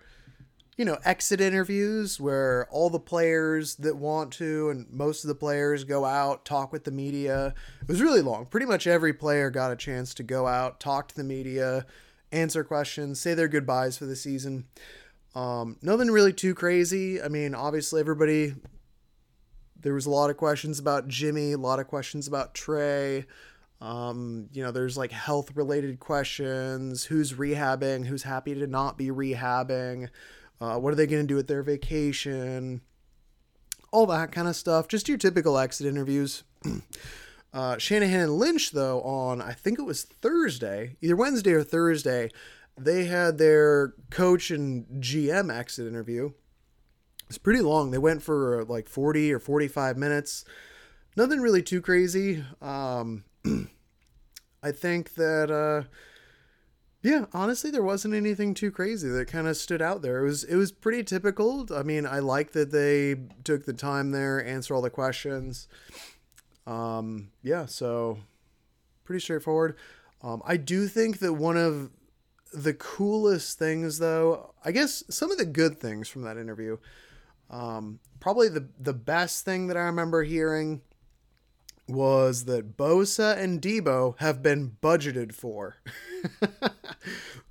you 0.77 0.85
know 0.85 0.97
exit 1.03 1.41
interviews 1.41 2.19
where 2.19 2.67
all 2.69 2.89
the 2.89 2.99
players 2.99 3.75
that 3.75 3.97
want 3.97 4.31
to 4.33 4.69
and 4.69 4.85
most 4.91 5.23
of 5.23 5.27
the 5.27 5.35
players 5.35 5.83
go 5.83 6.05
out 6.05 6.45
talk 6.45 6.71
with 6.71 6.83
the 6.83 6.91
media. 6.91 7.53
It 7.81 7.87
was 7.87 8.01
really 8.01 8.21
long. 8.21 8.45
Pretty 8.45 8.65
much 8.65 8.87
every 8.87 9.13
player 9.13 9.49
got 9.49 9.71
a 9.71 9.75
chance 9.75 10.13
to 10.15 10.23
go 10.23 10.47
out, 10.47 10.79
talk 10.79 11.07
to 11.09 11.15
the 11.15 11.23
media, 11.23 11.85
answer 12.31 12.63
questions, 12.63 13.19
say 13.19 13.33
their 13.33 13.47
goodbyes 13.47 13.97
for 13.97 14.05
the 14.05 14.15
season. 14.15 14.65
Um, 15.35 15.77
nothing 15.81 16.09
really 16.09 16.33
too 16.33 16.53
crazy. 16.53 17.21
I 17.21 17.27
mean, 17.27 17.53
obviously 17.55 17.99
everybody. 17.99 18.55
There 19.79 19.93
was 19.93 20.07
a 20.07 20.11
lot 20.11 20.31
of 20.31 20.37
questions 20.37 20.79
about 20.79 21.07
Jimmy, 21.07 21.51
a 21.51 21.57
lot 21.57 21.79
of 21.79 21.87
questions 21.87 22.27
about 22.27 22.55
Trey. 22.55 23.25
Um, 23.79 24.49
you 24.51 24.63
know, 24.63 24.71
there's 24.71 24.97
like 24.97 25.11
health 25.11 25.55
related 25.55 25.99
questions 25.99 27.03
who's 27.03 27.33
rehabbing, 27.33 28.05
who's 28.05 28.23
happy 28.23 28.55
to 28.55 28.67
not 28.67 28.97
be 28.97 29.07
rehabbing, 29.07 30.09
uh, 30.59 30.77
what 30.79 30.91
are 30.91 30.95
they 30.95 31.05
going 31.05 31.21
to 31.21 31.27
do 31.27 31.35
with 31.35 31.47
their 31.47 31.61
vacation, 31.61 32.81
all 33.91 34.07
that 34.07 34.31
kind 34.31 34.47
of 34.47 34.55
stuff. 34.55 34.87
Just 34.87 35.07
your 35.07 35.17
typical 35.17 35.57
exit 35.57 35.87
interviews. 35.87 36.43
uh, 37.53 37.77
Shanahan 37.77 38.21
and 38.21 38.37
Lynch, 38.37 38.71
though, 38.71 39.01
on 39.01 39.41
I 39.41 39.53
think 39.53 39.77
it 39.77 39.83
was 39.83 40.03
Thursday, 40.03 40.95
either 41.01 41.15
Wednesday 41.15 41.51
or 41.51 41.63
Thursday, 41.63 42.31
they 42.77 43.05
had 43.05 43.37
their 43.37 43.93
coach 44.09 44.51
and 44.51 44.85
GM 45.01 45.55
exit 45.55 45.87
interview. 45.87 46.31
It's 47.27 47.37
pretty 47.37 47.61
long. 47.61 47.91
They 47.91 47.97
went 47.97 48.23
for 48.23 48.63
like 48.65 48.87
40 48.87 49.33
or 49.33 49.39
45 49.39 49.97
minutes. 49.97 50.45
Nothing 51.15 51.41
really 51.41 51.63
too 51.63 51.81
crazy. 51.81 52.43
Um, 52.61 53.23
I 54.63 54.71
think 54.71 55.15
that 55.15 55.51
uh 55.51 55.87
yeah, 57.03 57.25
honestly 57.31 57.71
there 57.71 57.83
wasn't 57.83 58.15
anything 58.15 58.53
too 58.53 58.71
crazy 58.71 59.07
that 59.07 59.27
kind 59.27 59.47
of 59.47 59.55
stood 59.55 59.81
out 59.81 60.01
there. 60.01 60.19
It 60.19 60.23
was 60.23 60.43
it 60.43 60.55
was 60.55 60.71
pretty 60.71 61.03
typical. 61.03 61.67
I 61.73 61.83
mean, 61.83 62.05
I 62.05 62.19
like 62.19 62.51
that 62.53 62.71
they 62.71 63.15
took 63.43 63.65
the 63.65 63.73
time 63.73 64.11
there, 64.11 64.43
answer 64.45 64.73
all 64.73 64.81
the 64.81 64.89
questions. 64.89 65.67
Um 66.65 67.29
yeah, 67.43 67.65
so 67.65 68.19
pretty 69.03 69.21
straightforward. 69.21 69.77
Um 70.21 70.41
I 70.45 70.57
do 70.57 70.87
think 70.87 71.19
that 71.19 71.33
one 71.33 71.57
of 71.57 71.91
the 72.53 72.73
coolest 72.73 73.59
things 73.59 73.99
though, 73.99 74.53
I 74.63 74.71
guess 74.71 75.03
some 75.09 75.31
of 75.31 75.37
the 75.37 75.45
good 75.45 75.79
things 75.79 76.07
from 76.09 76.23
that 76.23 76.37
interview 76.37 76.77
um 77.49 77.99
probably 78.19 78.49
the 78.49 78.67
the 78.79 78.93
best 78.93 79.45
thing 79.45 79.67
that 79.67 79.77
I 79.77 79.81
remember 79.81 80.23
hearing 80.23 80.81
was 81.87 82.45
that 82.45 82.77
Bosa 82.77 83.37
and 83.37 83.61
Deebo 83.61 84.17
have 84.19 84.43
been 84.43 84.77
budgeted 84.81 85.33
for. 85.33 85.77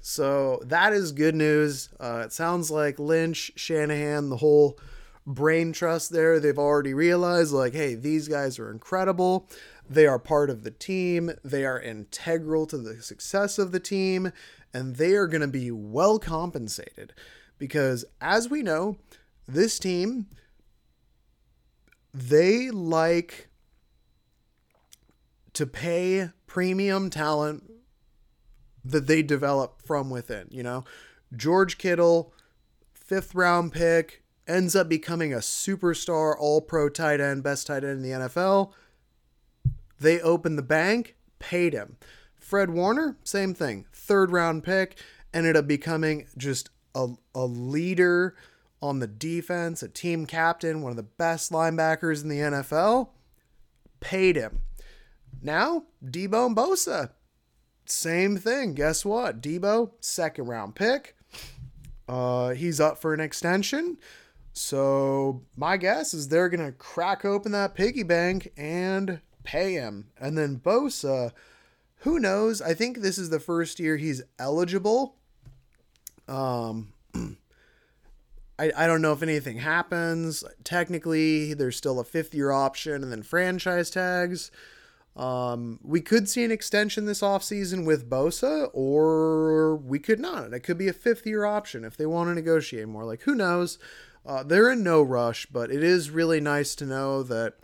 so 0.00 0.60
that 0.64 0.92
is 0.92 1.12
good 1.12 1.34
news. 1.34 1.88
Uh, 1.98 2.22
it 2.24 2.32
sounds 2.32 2.70
like 2.70 2.98
Lynch, 2.98 3.52
Shanahan, 3.56 4.28
the 4.28 4.36
whole 4.36 4.78
brain 5.26 5.72
trust 5.72 6.10
there, 6.10 6.38
they've 6.38 6.58
already 6.58 6.94
realized, 6.94 7.52
like, 7.52 7.74
hey, 7.74 7.94
these 7.94 8.28
guys 8.28 8.58
are 8.58 8.70
incredible. 8.70 9.48
They 9.88 10.06
are 10.06 10.18
part 10.18 10.50
of 10.50 10.64
the 10.64 10.70
team, 10.70 11.30
they 11.44 11.64
are 11.64 11.80
integral 11.80 12.66
to 12.66 12.78
the 12.78 13.00
success 13.02 13.58
of 13.58 13.72
the 13.72 13.80
team, 13.80 14.32
and 14.74 14.96
they 14.96 15.14
are 15.14 15.26
going 15.26 15.42
to 15.42 15.48
be 15.48 15.70
well 15.70 16.18
compensated. 16.18 17.12
Because 17.58 18.04
as 18.20 18.50
we 18.50 18.62
know, 18.62 18.98
this 19.46 19.78
team, 19.78 20.26
they 22.12 22.70
like 22.70 23.48
to 25.56 25.66
pay 25.66 26.28
premium 26.46 27.08
talent 27.08 27.72
that 28.84 29.06
they 29.06 29.22
develop 29.22 29.80
from 29.80 30.10
within. 30.10 30.46
You 30.50 30.62
know, 30.62 30.84
George 31.34 31.78
Kittle, 31.78 32.34
fifth 32.92 33.34
round 33.34 33.72
pick, 33.72 34.22
ends 34.46 34.76
up 34.76 34.86
becoming 34.86 35.32
a 35.32 35.38
superstar, 35.38 36.34
all 36.38 36.60
pro 36.60 36.90
tight 36.90 37.22
end, 37.22 37.42
best 37.42 37.66
tight 37.66 37.84
end 37.84 37.92
in 37.92 38.02
the 38.02 38.28
NFL. 38.28 38.72
They 39.98 40.20
opened 40.20 40.58
the 40.58 40.62
bank, 40.62 41.16
paid 41.38 41.72
him. 41.72 41.96
Fred 42.38 42.68
Warner, 42.68 43.16
same 43.24 43.54
thing, 43.54 43.86
third 43.94 44.30
round 44.30 44.62
pick, 44.62 44.98
ended 45.32 45.56
up 45.56 45.66
becoming 45.66 46.26
just 46.36 46.68
a, 46.94 47.08
a 47.34 47.46
leader 47.46 48.36
on 48.82 48.98
the 48.98 49.06
defense, 49.06 49.82
a 49.82 49.88
team 49.88 50.26
captain, 50.26 50.82
one 50.82 50.90
of 50.90 50.96
the 50.96 51.02
best 51.02 51.50
linebackers 51.50 52.22
in 52.22 52.28
the 52.28 52.40
NFL. 52.40 53.08
Paid 54.00 54.36
him. 54.36 54.60
Now, 55.42 55.84
Deebo 56.04 56.46
and 56.46 56.56
Bosa, 56.56 57.10
same 57.84 58.36
thing. 58.36 58.74
Guess 58.74 59.04
what? 59.04 59.40
Deebo, 59.40 59.92
second 60.00 60.46
round 60.46 60.74
pick. 60.74 61.16
Uh, 62.08 62.50
he's 62.50 62.80
up 62.80 62.98
for 62.98 63.14
an 63.14 63.20
extension. 63.20 63.98
So 64.52 65.42
my 65.56 65.76
guess 65.76 66.14
is 66.14 66.28
they're 66.28 66.48
gonna 66.48 66.72
crack 66.72 67.24
open 67.24 67.52
that 67.52 67.74
piggy 67.74 68.02
bank 68.02 68.52
and 68.56 69.20
pay 69.44 69.72
him. 69.74 70.08
And 70.18 70.36
then 70.36 70.58
Bosa, 70.58 71.32
who 71.98 72.18
knows? 72.18 72.62
I 72.62 72.74
think 72.74 72.98
this 72.98 73.18
is 73.18 73.30
the 73.30 73.40
first 73.40 73.78
year 73.78 73.96
he's 73.96 74.22
eligible. 74.38 75.16
Um 76.26 76.92
I, 78.58 78.72
I 78.74 78.86
don't 78.86 79.02
know 79.02 79.12
if 79.12 79.22
anything 79.22 79.58
happens. 79.58 80.42
Technically, 80.64 81.52
there's 81.52 81.76
still 81.76 82.00
a 82.00 82.04
fifth 82.04 82.34
year 82.34 82.50
option 82.50 83.02
and 83.02 83.12
then 83.12 83.22
franchise 83.22 83.90
tags. 83.90 84.50
Um, 85.16 85.80
we 85.82 86.02
could 86.02 86.28
see 86.28 86.44
an 86.44 86.50
extension 86.50 87.06
this 87.06 87.22
offseason 87.22 87.86
with 87.86 88.08
Bosa, 88.08 88.68
or 88.74 89.76
we 89.76 89.98
could 89.98 90.20
not. 90.20 90.44
And 90.44 90.54
It 90.54 90.60
could 90.60 90.76
be 90.76 90.88
a 90.88 90.92
fifth 90.92 91.26
year 91.26 91.46
option 91.46 91.84
if 91.84 91.96
they 91.96 92.04
want 92.04 92.28
to 92.28 92.34
negotiate 92.34 92.86
more. 92.86 93.04
Like, 93.04 93.22
who 93.22 93.34
knows? 93.34 93.78
Uh, 94.26 94.42
they're 94.42 94.70
in 94.70 94.82
no 94.82 95.00
rush, 95.00 95.46
but 95.46 95.70
it 95.70 95.82
is 95.82 96.10
really 96.10 96.40
nice 96.40 96.74
to 96.74 96.84
know 96.84 97.22
that 97.22 97.54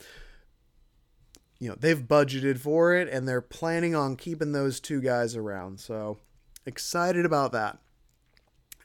you 1.58 1.68
know 1.68 1.76
they've 1.78 2.00
budgeted 2.00 2.58
for 2.58 2.94
it 2.94 3.08
and 3.08 3.28
they're 3.28 3.40
planning 3.40 3.94
on 3.94 4.16
keeping 4.16 4.52
those 4.52 4.80
two 4.80 5.00
guys 5.00 5.36
around. 5.36 5.78
So 5.78 6.18
excited 6.64 7.26
about 7.26 7.52
that. 7.52 7.78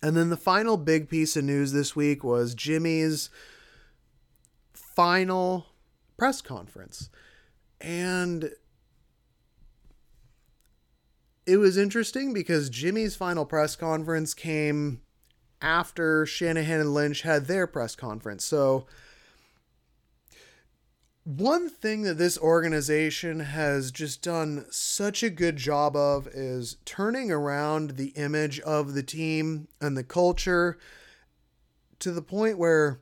And 0.02 0.16
then 0.16 0.30
the 0.30 0.38
final 0.38 0.78
big 0.78 1.10
piece 1.10 1.36
of 1.36 1.44
news 1.44 1.72
this 1.72 1.96
week 1.96 2.24
was 2.24 2.54
Jimmy's 2.54 3.30
final 4.74 5.68
press 6.18 6.42
conference. 6.42 7.10
And 7.80 8.52
it 11.46 11.58
was 11.58 11.78
interesting 11.78 12.34
because 12.34 12.70
Jimmy's 12.70 13.16
final 13.16 13.46
press 13.46 13.76
conference 13.76 14.34
came 14.34 15.02
after 15.62 16.26
Shanahan 16.26 16.82
and 16.82 16.94
Lynch 16.94 17.22
had 17.22 17.46
their 17.46 17.68
press 17.68 17.96
conference. 17.96 18.46
So, 18.46 18.86
one 21.24 21.70
thing 21.70 22.04
that 22.04 22.18
this 22.18 22.38
organization 22.38 23.42
has 23.42 23.92
just 23.92 24.22
done 24.22 24.66
such 24.70 25.24
a 25.24 25.30
good 25.30 25.58
job 25.58 25.94
of 25.96 26.26
is 26.28 26.78
turning 26.86 27.32
around 27.32 27.92
the 27.92 28.10
image 28.10 28.62
of 28.62 28.94
the 28.94 29.04
team 29.04 29.68
and 29.82 29.98
the 29.98 30.06
culture 30.06 30.78
to 32.00 32.12
the 32.12 32.22
point 32.22 32.58
where 32.58 33.02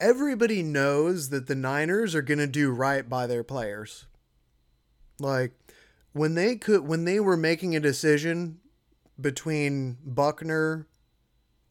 everybody 0.00 0.62
knows 0.62 1.30
that 1.30 1.46
the 1.46 1.54
Niners 1.54 2.14
are 2.14 2.22
going 2.22 2.38
to 2.38 2.46
do 2.46 2.70
right 2.70 3.08
by 3.08 3.26
their 3.26 3.44
players. 3.44 4.06
Like 5.18 5.52
when 6.12 6.34
they 6.34 6.56
could 6.56 6.86
when 6.86 7.04
they 7.04 7.20
were 7.20 7.36
making 7.36 7.74
a 7.74 7.80
decision 7.80 8.58
between 9.20 9.96
Buckner, 10.04 10.86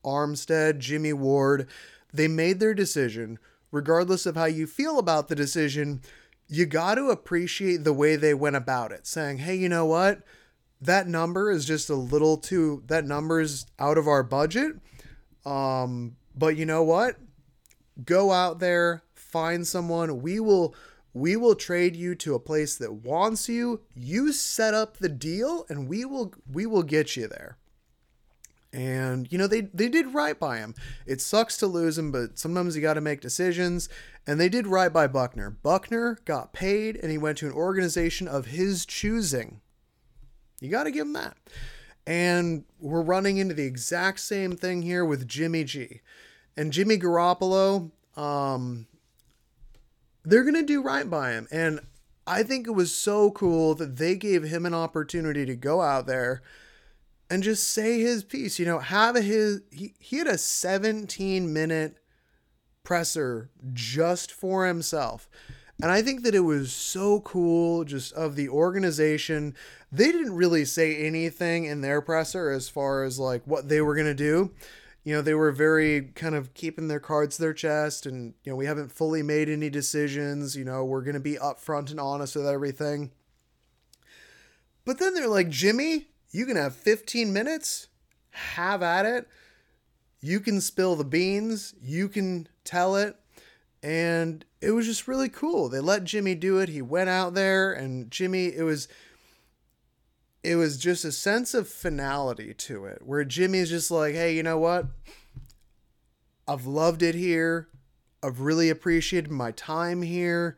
Armstead, 0.04 0.80
Jimmy 0.80 1.14
Ward, 1.14 1.68
they 2.14 2.28
made 2.28 2.60
their 2.60 2.74
decision 2.74 3.40
regardless 3.72 4.26
of 4.26 4.36
how 4.36 4.46
you 4.46 4.66
feel 4.66 4.98
about 4.98 5.28
the 5.28 5.36
decision. 5.36 6.02
You 6.48 6.66
got 6.66 6.96
to 6.96 7.10
appreciate 7.10 7.84
the 7.84 7.94
way 7.94 8.16
they 8.16 8.34
went 8.34 8.56
about 8.56 8.92
it, 8.92 9.06
saying, 9.08 9.40
"Hey, 9.40 9.56
you 9.56 9.70
know 9.70 9.86
what? 9.86 10.22
That 10.82 11.08
number 11.08 11.52
is 11.52 11.66
just 11.66 11.90
a 11.90 11.96
little 11.96 12.38
too 12.38 12.84
that 12.88 13.06
number's 13.06 13.66
out 13.80 13.98
of 13.98 14.08
our 14.08 14.24
budget." 14.24 14.78
Um, 15.46 16.18
but 16.36 16.56
you 16.58 16.66
know 16.66 16.84
what? 16.84 17.18
Go 18.04 18.32
out 18.32 18.60
there, 18.60 19.04
find 19.14 19.66
someone. 19.68 20.22
We 20.22 20.40
will 20.40 20.76
we 21.14 21.38
will 21.38 21.56
trade 21.56 21.96
you 21.96 22.14
to 22.16 22.36
a 22.36 22.40
place 22.40 22.76
that 22.76 22.94
wants 22.94 23.48
you. 23.48 23.82
You 23.96 24.34
set 24.34 24.74
up 24.74 24.98
the 24.98 25.10
deal 25.10 25.66
and 25.70 25.88
we 25.88 26.04
will 26.04 26.34
we 26.52 26.66
will 26.66 26.84
get 26.84 27.16
you 27.16 27.28
there. 27.28 27.58
And 28.74 29.32
you 29.32 29.38
know 29.38 29.48
they 29.48 29.62
they 29.62 29.88
did 29.88 30.14
right 30.14 30.38
by 30.38 30.58
him. 30.58 30.76
It 31.06 31.22
sucks 31.22 31.56
to 31.58 31.68
lose 31.68 31.98
him, 31.98 32.12
but 32.12 32.38
sometimes 32.38 32.76
you 32.76 32.82
got 32.82 32.96
to 32.96 33.02
make 33.02 33.22
decisions. 33.22 33.88
And 34.28 34.40
they 34.40 34.50
did 34.50 34.68
right 34.68 34.92
by 34.92 35.08
Buckner. 35.08 35.52
Buckner 35.52 36.20
got 36.26 36.52
paid, 36.52 36.98
and 36.98 37.12
he 37.12 37.18
went 37.18 37.38
to 37.38 37.46
an 37.46 37.54
organization 37.54 38.28
of 38.28 38.48
his 38.48 38.86
choosing. 38.86 39.62
You 40.60 40.70
got 40.70 40.84
to 40.84 40.92
give 40.92 41.06
him 41.06 41.14
that. 41.14 41.38
And 42.08 42.66
we're 42.80 43.02
running 43.02 43.38
into 43.38 43.54
the 43.54 43.66
exact 43.66 44.20
same 44.20 44.56
thing 44.58 44.82
here 44.82 45.06
with 45.06 45.28
Jimmy 45.28 45.64
G. 45.64 46.02
And 46.58 46.72
Jimmy 46.72 46.98
Garoppolo, 46.98 47.92
um, 48.16 48.88
they're 50.24 50.44
going 50.44 50.56
to 50.56 50.64
do 50.64 50.82
right 50.82 51.10
by 51.10 51.32
him. 51.32 51.48
And 51.52 51.82
I 52.26 52.44
think 52.44 52.68
it 52.68 52.72
was 52.72 52.94
so 52.94 53.32
cool 53.32 53.76
that 53.76 53.98
they 53.98 54.16
gave 54.16 54.44
him 54.44 54.66
an 54.66 54.74
opportunity 54.74 55.46
to 55.46 55.56
go 55.56 55.82
out 55.82 56.08
there 56.08 56.42
and 57.30 57.44
just 57.44 57.68
say 57.68 58.00
his 58.00 58.24
piece. 58.24 58.58
You 58.58 58.66
know, 58.66 58.80
have 58.80 59.16
a, 59.16 59.22
his 59.22 59.62
he, 59.72 59.94
he 60.00 60.18
had 60.18 60.28
a 60.28 60.38
17 60.38 61.52
minute 61.52 61.98
presser 62.84 63.50
just 63.74 64.32
for 64.32 64.66
himself. 64.66 65.30
And 65.82 65.92
I 65.92 66.02
think 66.02 66.24
that 66.24 66.36
it 66.36 66.42
was 66.42 66.72
so 66.72 67.20
cool 67.20 67.84
just 67.84 68.14
of 68.14 68.36
the 68.36 68.48
organization. 68.48 69.56
They 69.92 70.12
didn't 70.12 70.36
really 70.36 70.64
say 70.64 71.06
anything 71.06 71.66
in 71.66 71.82
their 71.82 72.02
presser 72.02 72.50
as 72.50 72.70
far 72.70 73.04
as 73.04 73.20
like 73.20 73.42
what 73.46 73.68
they 73.68 73.82
were 73.82 73.94
going 73.94 74.06
to 74.06 74.14
do. 74.14 74.52
You 75.06 75.14
know, 75.14 75.22
they 75.22 75.36
were 75.36 75.54
very 75.54 76.02
kind 76.16 76.36
of 76.36 76.54
keeping 76.54 76.90
their 76.90 77.00
cards 77.00 77.38
to 77.38 77.44
their 77.44 77.54
chest 77.54 78.06
and 78.06 78.34
you 78.44 78.52
know, 78.52 78.58
we 78.58 78.66
haven't 78.66 78.92
fully 78.92 79.24
made 79.24 79.48
any 79.48 79.70
decisions, 79.70 80.58
you 80.58 80.66
know, 80.66 80.84
we're 80.84 81.04
going 81.04 81.14
to 81.14 81.22
be 81.22 81.36
upfront 81.36 81.92
and 81.92 82.00
honest 82.00 82.36
with 82.36 82.48
everything. 82.48 83.12
But 84.84 85.00
then 85.00 85.14
they're 85.14 85.28
like, 85.28 85.50
"Jimmy, 85.50 86.10
you 86.32 86.46
can 86.46 86.58
have 86.58 86.76
15 86.76 87.32
minutes. 87.32 87.88
Have 88.32 88.84
at 88.84 89.06
it. 89.06 89.28
You 90.20 90.42
can 90.42 90.60
spill 90.60 90.96
the 90.96 91.06
beans. 91.06 91.74
You 91.82 92.10
can 92.10 92.50
tell 92.66 92.98
it. 92.98 93.16
And 93.82 94.44
it 94.60 94.72
was 94.72 94.86
just 94.86 95.08
really 95.08 95.30
cool. 95.30 95.70
They 95.70 95.80
let 95.80 96.04
Jimmy 96.04 96.36
do 96.36 96.58
it. 96.58 96.70
He 96.70 96.82
went 96.82 97.10
out 97.10 97.36
there 97.36 97.72
and 97.72 98.10
Jimmy, 98.10 98.48
it 98.48 98.64
was 98.64 98.88
it 100.46 100.56
was 100.56 100.78
just 100.78 101.06
a 101.06 101.12
sense 101.12 101.54
of 101.54 101.68
finality 101.68 102.54
to 102.54 102.86
it 102.86 103.02
where 103.04 103.24
Jimmy's 103.24 103.70
just 103.70 103.92
like, 103.92 104.16
"Hey, 104.16 104.36
you 104.36 104.44
know 104.44 104.58
what? 104.58 104.88
I've 106.48 106.66
loved 106.66 107.02
it 107.02 107.16
here. 107.16 107.68
I've 108.22 108.40
really 108.40 108.70
appreciated 108.70 109.32
my 109.32 109.52
time 109.52 110.02
here. 110.02 110.58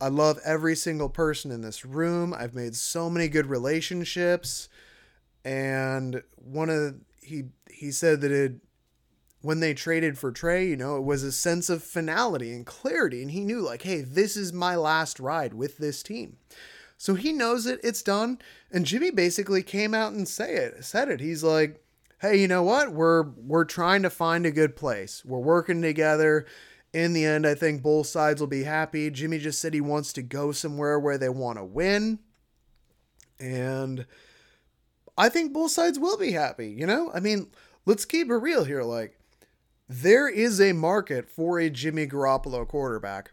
I 0.00 0.08
love 0.08 0.38
every 0.44 0.76
single 0.76 1.08
person 1.08 1.50
in 1.50 1.62
this 1.62 1.84
room. 1.84 2.32
I've 2.32 2.54
made 2.54 2.76
so 2.76 3.10
many 3.10 3.28
good 3.28 3.46
relationships." 3.46 4.68
and 5.44 6.22
one 6.36 6.68
of 6.68 6.96
he 7.22 7.44
he 7.70 7.90
said 7.90 8.20
that 8.20 8.32
it 8.32 8.56
when 9.40 9.60
they 9.60 9.72
traded 9.72 10.18
for 10.18 10.32
Trey, 10.32 10.66
you 10.66 10.76
know, 10.76 10.96
it 10.96 11.04
was 11.04 11.22
a 11.22 11.30
sense 11.30 11.70
of 11.70 11.82
finality 11.82 12.52
and 12.52 12.66
clarity, 12.66 13.22
and 13.22 13.30
he 13.30 13.44
knew 13.44 13.60
like, 13.60 13.82
hey, 13.82 14.00
this 14.00 14.36
is 14.36 14.52
my 14.52 14.74
last 14.74 15.20
ride 15.20 15.54
with 15.54 15.78
this 15.78 16.02
team. 16.02 16.38
So 16.98 17.14
he 17.14 17.32
knows 17.32 17.64
it, 17.66 17.80
it's 17.82 18.02
done. 18.02 18.38
And 18.70 18.84
Jimmy 18.84 19.10
basically 19.10 19.62
came 19.62 19.94
out 19.94 20.12
and 20.12 20.28
say 20.28 20.56
it, 20.56 20.84
said 20.84 21.08
it. 21.08 21.20
He's 21.20 21.44
like, 21.44 21.80
hey, 22.20 22.36
you 22.40 22.48
know 22.48 22.64
what? 22.64 22.92
We're 22.92 23.22
we're 23.22 23.64
trying 23.64 24.02
to 24.02 24.10
find 24.10 24.44
a 24.44 24.50
good 24.50 24.76
place. 24.76 25.24
We're 25.24 25.38
working 25.38 25.80
together. 25.80 26.44
In 26.92 27.12
the 27.12 27.24
end, 27.24 27.46
I 27.46 27.54
think 27.54 27.82
both 27.82 28.06
sides 28.06 28.40
will 28.40 28.48
be 28.48 28.64
happy. 28.64 29.10
Jimmy 29.10 29.38
just 29.38 29.60
said 29.60 29.74
he 29.74 29.80
wants 29.80 30.12
to 30.14 30.22
go 30.22 30.52
somewhere 30.52 30.98
where 30.98 31.18
they 31.18 31.28
want 31.28 31.58
to 31.58 31.64
win. 31.64 32.18
And 33.38 34.06
I 35.16 35.28
think 35.28 35.52
both 35.52 35.70
sides 35.70 35.98
will 35.98 36.16
be 36.16 36.32
happy, 36.32 36.70
you 36.70 36.86
know? 36.86 37.10
I 37.14 37.20
mean, 37.20 37.48
let's 37.84 38.06
keep 38.06 38.30
it 38.30 38.36
real 38.36 38.64
here. 38.64 38.82
Like, 38.82 39.18
there 39.86 40.28
is 40.28 40.60
a 40.60 40.72
market 40.72 41.28
for 41.28 41.60
a 41.60 41.68
Jimmy 41.68 42.06
Garoppolo 42.06 42.66
quarterback. 42.66 43.32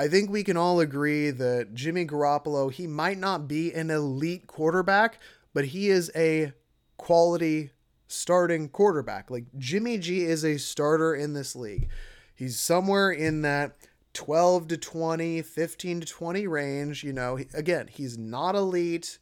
I 0.00 0.08
think 0.08 0.30
we 0.30 0.44
can 0.44 0.56
all 0.56 0.80
agree 0.80 1.30
that 1.30 1.74
Jimmy 1.74 2.06
Garoppolo, 2.06 2.72
he 2.72 2.86
might 2.86 3.18
not 3.18 3.46
be 3.46 3.70
an 3.74 3.90
elite 3.90 4.46
quarterback, 4.46 5.18
but 5.52 5.66
he 5.66 5.90
is 5.90 6.10
a 6.16 6.54
quality 6.96 7.72
starting 8.08 8.70
quarterback. 8.70 9.30
Like, 9.30 9.44
Jimmy 9.58 9.98
G 9.98 10.24
is 10.24 10.42
a 10.42 10.56
starter 10.56 11.14
in 11.14 11.34
this 11.34 11.54
league. 11.54 11.90
He's 12.34 12.58
somewhere 12.58 13.10
in 13.10 13.42
that 13.42 13.76
12 14.14 14.68
to 14.68 14.78
20, 14.78 15.42
15 15.42 16.00
to 16.00 16.06
20 16.06 16.46
range. 16.46 17.04
You 17.04 17.12
know, 17.12 17.38
again, 17.52 17.88
he's 17.92 18.16
not 18.16 18.54
elite 18.54 19.18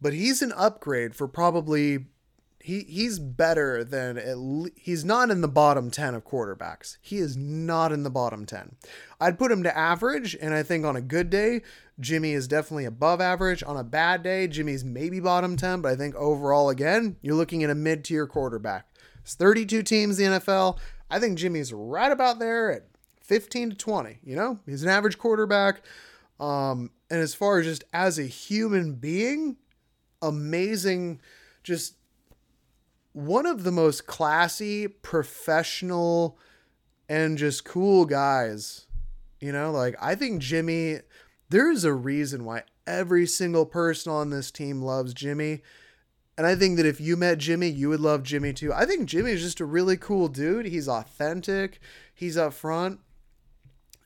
but 0.00 0.12
he's 0.14 0.42
an 0.42 0.52
upgrade 0.56 1.14
for 1.14 1.28
probably 1.28 2.06
he 2.62 2.80
he's 2.80 3.18
better 3.18 3.82
than 3.82 4.18
at 4.18 4.38
le- 4.38 4.70
he's 4.76 5.04
not 5.04 5.30
in 5.30 5.40
the 5.40 5.48
bottom 5.48 5.90
10 5.90 6.14
of 6.14 6.24
quarterbacks. 6.24 6.98
He 7.00 7.18
is 7.18 7.36
not 7.36 7.92
in 7.92 8.02
the 8.02 8.10
bottom 8.10 8.44
10. 8.46 8.76
I'd 9.20 9.38
put 9.38 9.50
him 9.50 9.62
to 9.62 9.76
average 9.76 10.36
and 10.40 10.54
I 10.54 10.62
think 10.62 10.84
on 10.84 10.96
a 10.96 11.00
good 11.00 11.30
day 11.30 11.62
Jimmy 11.98 12.32
is 12.32 12.48
definitely 12.48 12.84
above 12.84 13.20
average. 13.20 13.62
On 13.62 13.76
a 13.76 13.84
bad 13.84 14.22
day 14.22 14.46
Jimmy's 14.46 14.84
maybe 14.84 15.20
bottom 15.20 15.56
10, 15.56 15.80
but 15.80 15.92
I 15.92 15.96
think 15.96 16.14
overall 16.16 16.68
again, 16.70 17.16
you're 17.22 17.34
looking 17.34 17.64
at 17.64 17.70
a 17.70 17.74
mid-tier 17.74 18.26
quarterback. 18.26 18.86
It's 19.22 19.34
32 19.34 19.82
teams 19.82 20.16
the 20.16 20.24
NFL. 20.24 20.78
I 21.10 21.18
think 21.18 21.38
Jimmy's 21.38 21.72
right 21.72 22.12
about 22.12 22.38
there 22.38 22.70
at 22.72 22.84
15 23.22 23.70
to 23.70 23.76
20, 23.76 24.18
you 24.22 24.36
know? 24.36 24.58
He's 24.66 24.82
an 24.82 24.90
average 24.90 25.18
quarterback. 25.18 25.82
Um 26.38 26.90
and 27.10 27.20
as 27.20 27.34
far 27.34 27.58
as 27.58 27.66
just 27.66 27.84
as 27.92 28.18
a 28.18 28.24
human 28.24 28.94
being, 28.94 29.56
amazing, 30.22 31.20
just 31.62 31.94
one 33.12 33.46
of 33.46 33.64
the 33.64 33.72
most 33.72 34.06
classy, 34.06 34.88
professional, 34.88 36.38
and 37.08 37.38
just 37.38 37.64
cool 37.64 38.04
guys. 38.04 38.86
You 39.40 39.52
know, 39.52 39.70
like 39.70 39.96
I 40.00 40.14
think 40.14 40.42
Jimmy, 40.42 40.98
there's 41.48 41.84
a 41.84 41.92
reason 41.92 42.44
why 42.44 42.62
every 42.86 43.26
single 43.26 43.66
person 43.66 44.12
on 44.12 44.30
this 44.30 44.50
team 44.50 44.82
loves 44.82 45.14
Jimmy. 45.14 45.62
And 46.36 46.46
I 46.46 46.54
think 46.54 46.76
that 46.76 46.86
if 46.86 47.00
you 47.00 47.16
met 47.16 47.38
Jimmy, 47.38 47.68
you 47.68 47.88
would 47.88 48.00
love 48.00 48.22
Jimmy 48.22 48.52
too. 48.52 48.72
I 48.72 48.86
think 48.86 49.06
Jimmy 49.08 49.32
is 49.32 49.42
just 49.42 49.60
a 49.60 49.66
really 49.66 49.96
cool 49.96 50.28
dude. 50.28 50.66
He's 50.66 50.88
authentic, 50.88 51.80
he's 52.14 52.36
upfront. 52.36 52.98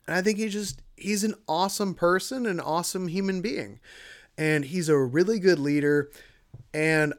And 0.07 0.15
I 0.15 0.21
think 0.21 0.37
he 0.37 0.49
just 0.49 0.81
he's 0.95 1.23
an 1.23 1.35
awesome 1.47 1.93
person, 1.93 2.45
an 2.45 2.59
awesome 2.59 3.07
human 3.07 3.41
being 3.41 3.79
and 4.37 4.65
he's 4.65 4.89
a 4.89 4.97
really 4.97 5.39
good 5.39 5.59
leader. 5.59 6.09
And 6.73 7.13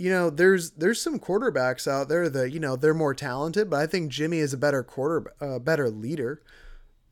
you 0.00 0.10
know, 0.10 0.30
there's 0.30 0.70
there's 0.70 1.00
some 1.00 1.18
quarterbacks 1.18 1.86
out 1.86 2.08
there 2.08 2.30
that 2.30 2.52
you 2.52 2.58
know 2.58 2.74
they're 2.74 2.94
more 2.94 3.14
talented, 3.14 3.68
but 3.68 3.80
I 3.80 3.86
think 3.86 4.10
Jimmy 4.10 4.38
is 4.38 4.54
a 4.54 4.58
better 4.58 4.82
quarter, 4.82 5.32
uh, 5.40 5.58
better 5.58 5.90
leader. 5.90 6.40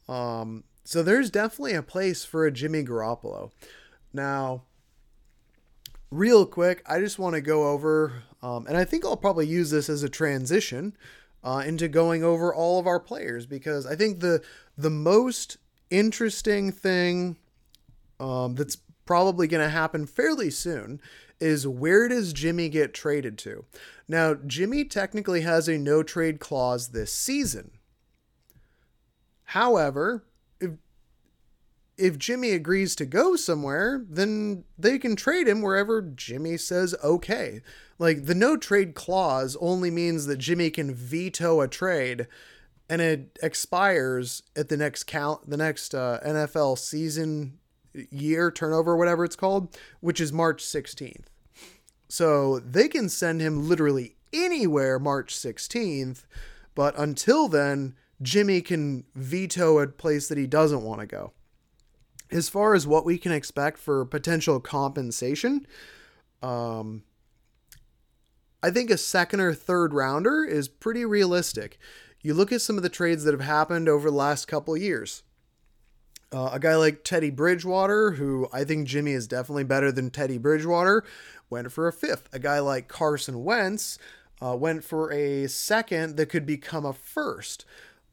Um, 0.09 0.65
so 0.85 1.03
there's 1.03 1.31
definitely 1.31 1.75
a 1.75 1.83
place 1.83 2.25
for 2.25 2.47
a 2.47 2.51
Jimmy 2.51 2.83
Garoppolo. 2.83 3.51
Now, 4.15 4.63
real 6.11 6.47
quick, 6.47 6.83
I 6.87 6.99
just 6.99 7.19
want 7.19 7.35
to 7.35 7.43
go 7.43 7.69
over, 7.69 8.23
um, 8.43 8.67
and 8.67 8.75
I 8.75 8.85
think 8.85 9.05
I'll 9.05 9.19
probably 9.19 9.47
use 9.47 9.71
this 9.71 9.91
as 9.91 10.03
a 10.03 10.09
transition 10.09 10.97
uh, 11.45 11.63
into 11.67 11.89
going 11.89 12.25
over 12.25 12.55
all 12.55 12.81
of 12.81 12.87
our 12.87 12.99
players 12.99 13.45
because 13.45 13.87
I 13.87 13.97
think 13.97 14.21
the 14.21 14.43
the 14.79 14.91
most 14.91 15.59
interesting 15.91 16.73
thing 16.73 17.37
um, 18.19 18.55
that's 18.55 18.79
probably 19.05 19.47
going 19.47 19.63
to 19.63 19.71
happen 19.71 20.07
fairly 20.07 20.51
soon 20.51 21.01
is 21.41 21.67
where 21.67 22.09
does 22.09 22.33
Jimmy 22.33 22.69
get 22.69 22.95
traded 22.95 23.39
to? 23.39 23.65
Now, 24.09 24.35
Jimmy 24.35 24.85
technically 24.85 25.43
has 25.43 25.69
a 25.69 25.79
no 25.79 26.03
trade 26.03 26.41
clause 26.41 26.89
this 26.89 27.13
season. 27.13 27.73
However, 29.45 30.25
if 30.61 30.73
if 31.97 32.19
Jimmy 32.19 32.51
agrees 32.51 32.95
to 32.97 33.07
go 33.07 33.35
somewhere, 33.35 34.05
then 34.09 34.65
they 34.79 34.99
can 34.99 35.17
trade 35.17 35.49
him 35.49 35.63
wherever 35.63 36.01
Jimmy 36.01 36.57
says 36.57 36.95
okay. 37.03 37.61
Like 37.99 38.27
the 38.27 38.35
no 38.35 38.57
trade 38.57 38.95
clause 38.95 39.57
only 39.61 39.91
means 39.91 40.27
that 40.27 40.37
Jimmy 40.37 40.71
can 40.71 40.95
veto 40.95 41.61
a 41.61 41.69
trade 41.69 42.29
and 42.89 43.03
it 43.03 43.39
expires 43.43 44.43
at 44.57 44.69
the 44.69 44.77
next 44.77 45.05
count 45.05 45.49
the 45.49 45.57
next 45.57 45.95
uh, 45.95 46.21
NFL 46.25 46.79
season 46.79 47.59
year 47.93 48.51
turnover, 48.51 48.97
whatever 48.97 49.25
it's 49.25 49.37
called, 49.37 49.77
which 50.01 50.21
is 50.21 50.33
March 50.33 50.63
16th. 50.63 51.27
So 52.09 52.59
they 52.59 52.89
can 52.89 53.09
send 53.09 53.41
him 53.41 53.69
literally 53.69 54.17
anywhere 54.33 54.99
March 54.99 55.35
16th, 55.35 56.25
but 56.75 56.99
until 56.99 57.49
then, 57.49 57.95
Jimmy 58.21 58.61
can 58.61 59.05
veto 59.15 59.79
a 59.79 59.87
place 59.87 60.29
that 60.29 60.39
he 60.39 60.47
doesn't 60.47 60.83
want 60.83 61.01
to 61.01 61.07
go. 61.07 61.33
As 62.31 62.49
far 62.49 62.75
as 62.75 62.87
what 62.87 63.05
we 63.05 63.17
can 63.17 63.33
expect 63.33 63.79
for 63.79 64.05
potential 64.05 64.61
compensation, 64.61 65.67
um, 66.43 67.05
I 68.63 68.71
think 68.71 68.91
a 68.91 68.99
second 68.99 69.41
or 69.41 69.55
third 69.55 69.95
rounder 69.95 70.45
is 70.45 70.69
pretty 70.69 71.05
realistic. 71.05 71.79
You 72.21 72.35
look 72.35 72.53
at 72.53 72.61
some 72.61 72.77
of 72.77 72.83
the 72.83 72.89
trades 72.89 73.25
that 73.25 73.33
have 73.33 73.41
happened 73.41 73.89
over 73.89 74.11
the 74.11 74.17
last 74.17 74.47
couple 74.47 74.77
years. 74.77 75.23
Uh, 76.31 76.51
a 76.53 76.61
guy 76.61 76.77
like 76.77 77.05
Teddy 77.05 77.31
Bridgewater, 77.31 78.13
who 78.13 78.49
I 78.53 78.65
think 78.65 78.87
Jimmy 78.87 79.13
is 79.13 79.27
definitely 79.27 79.65
better 79.65 79.91
than 79.91 80.11
Teddy 80.11 80.37
Bridgewater, 80.37 81.05
went 81.49 81.73
for 81.73 81.89
a 81.89 81.93
fifth. 81.93 82.29
A 82.33 82.39
guy 82.39 82.59
like 82.59 82.89
Carson 82.89 83.45
Wentz 83.45 83.99
uh, 84.43 84.55
went 84.57 84.85
for 84.85 85.11
a 85.13 85.47
second 85.49 86.17
that 86.17 86.27
could 86.27 86.45
become 86.45 86.85
a 86.85 86.93
first. 86.93 87.65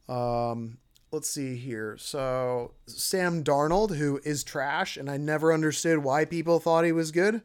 Um, 0.08 0.78
let's 1.12 1.28
see 1.28 1.56
here. 1.56 1.96
So 1.98 2.72
Sam 2.86 3.44
Darnold, 3.44 3.96
who 3.96 4.20
is 4.24 4.42
trash, 4.42 4.96
and 4.96 5.10
I 5.10 5.18
never 5.18 5.52
understood 5.52 5.98
why 5.98 6.24
people 6.24 6.58
thought 6.58 6.84
he 6.84 6.92
was 6.92 7.10
good. 7.10 7.42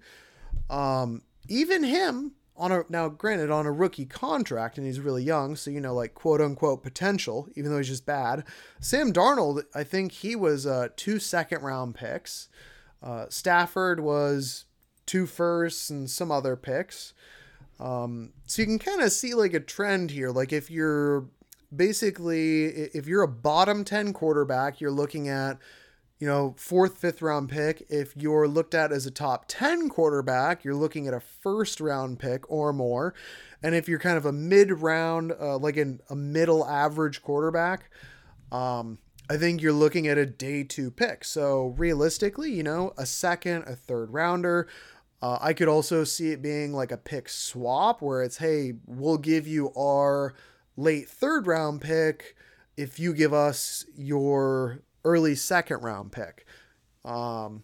Um, 0.70 1.22
even 1.50 1.84
him 1.84 2.32
on 2.62 2.72
a 2.72 2.84
now 2.90 3.10
granted 3.10 3.50
on 3.50 3.66
a 3.66 3.72
rookie 3.72 4.06
contract 4.06 4.78
and 4.78 4.86
he's 4.86 5.00
really 5.00 5.24
young 5.24 5.56
so 5.56 5.72
you 5.72 5.82
know 5.82 5.96
like 5.96 6.14
quote 6.14 6.40
unquote 6.40 6.84
potential 6.84 7.48
even 7.56 7.72
though 7.72 7.78
he's 7.78 7.88
just 7.88 8.06
bad. 8.06 8.44
Sam 8.80 9.12
darnold 9.12 9.64
i 9.74 9.84
think 9.84 10.12
he 10.12 10.36
was 10.36 10.66
uh, 10.66 10.90
two 10.96 11.20
second 11.20 11.64
round 11.64 11.96
picks. 11.96 12.48
Uh, 13.02 13.26
stafford 13.30 14.00
was 14.00 14.66
two 15.08 15.26
firsts 15.26 15.90
and 15.90 16.10
some 16.10 16.32
other 16.32 16.56
picks. 16.56 17.14
Um, 17.80 18.34
so 18.46 18.62
you 18.62 18.68
can 18.68 18.78
kind 18.78 19.02
of 19.02 19.12
see 19.12 19.34
like 19.34 19.56
a 19.56 19.60
trend 19.60 20.12
here. 20.12 20.30
Like 20.30 20.54
if 20.54 20.70
you're 20.70 21.26
basically 21.76 22.66
if 22.66 23.08
you're 23.08 23.24
a 23.24 23.28
bottom 23.28 23.86
10 23.86 24.12
quarterback 24.12 24.82
you're 24.82 24.92
looking 24.92 25.30
at 25.30 25.58
you 26.22 26.28
know, 26.28 26.54
fourth, 26.56 27.00
fifth 27.00 27.20
round 27.24 27.50
pick. 27.50 27.84
If 27.90 28.16
you're 28.16 28.48
looked 28.48 28.76
at 28.76 28.92
as 28.92 29.08
a 29.08 29.12
top 29.12 29.46
10 29.48 29.90
quarterback, 29.90 30.64
you're 30.64 30.76
looking 30.76 31.08
at 31.08 31.16
a 31.16 31.20
first 31.20 31.82
round 31.82 32.20
pick 32.20 32.50
or 32.50 32.72
more. 32.72 33.16
And 33.64 33.74
if 33.74 33.90
you're 33.90 33.98
kind 33.98 34.18
of 34.18 34.28
a 34.28 34.32
mid 34.32 34.82
round, 34.82 35.34
uh, 35.42 35.58
like 35.58 35.78
an, 35.78 36.00
a 36.12 36.16
middle 36.16 36.64
average 36.64 37.24
quarterback, 37.24 37.90
um, 38.52 39.00
I 39.32 39.38
think 39.38 39.64
you're 39.64 39.74
looking 39.74 40.08
at 40.08 40.20
a 40.20 40.28
day 40.28 40.64
two 40.64 40.92
pick. 40.92 41.24
So 41.24 41.74
realistically, 41.76 42.52
you 42.52 42.62
know, 42.62 42.94
a 43.00 43.08
second, 43.08 43.64
a 43.64 43.76
third 43.76 44.14
rounder. 44.14 44.68
Uh, 45.24 45.40
I 45.42 45.54
could 45.54 45.68
also 45.68 46.04
see 46.04 46.30
it 46.30 46.42
being 46.44 46.72
like 46.72 46.92
a 46.92 46.98
pick 46.98 47.30
swap 47.30 48.00
where 48.00 48.22
it's, 48.22 48.38
hey, 48.38 48.74
we'll 48.86 49.18
give 49.18 49.48
you 49.48 49.74
our 49.76 50.36
late 50.78 51.10
third 51.10 51.48
round 51.48 51.82
pick 51.82 52.36
if 52.78 53.00
you 53.00 53.12
give 53.12 53.34
us 53.34 53.86
your 53.96 54.84
early 55.04 55.36
second 55.36 55.82
round 55.82 56.12
pick. 56.12 56.46
Um, 57.04 57.64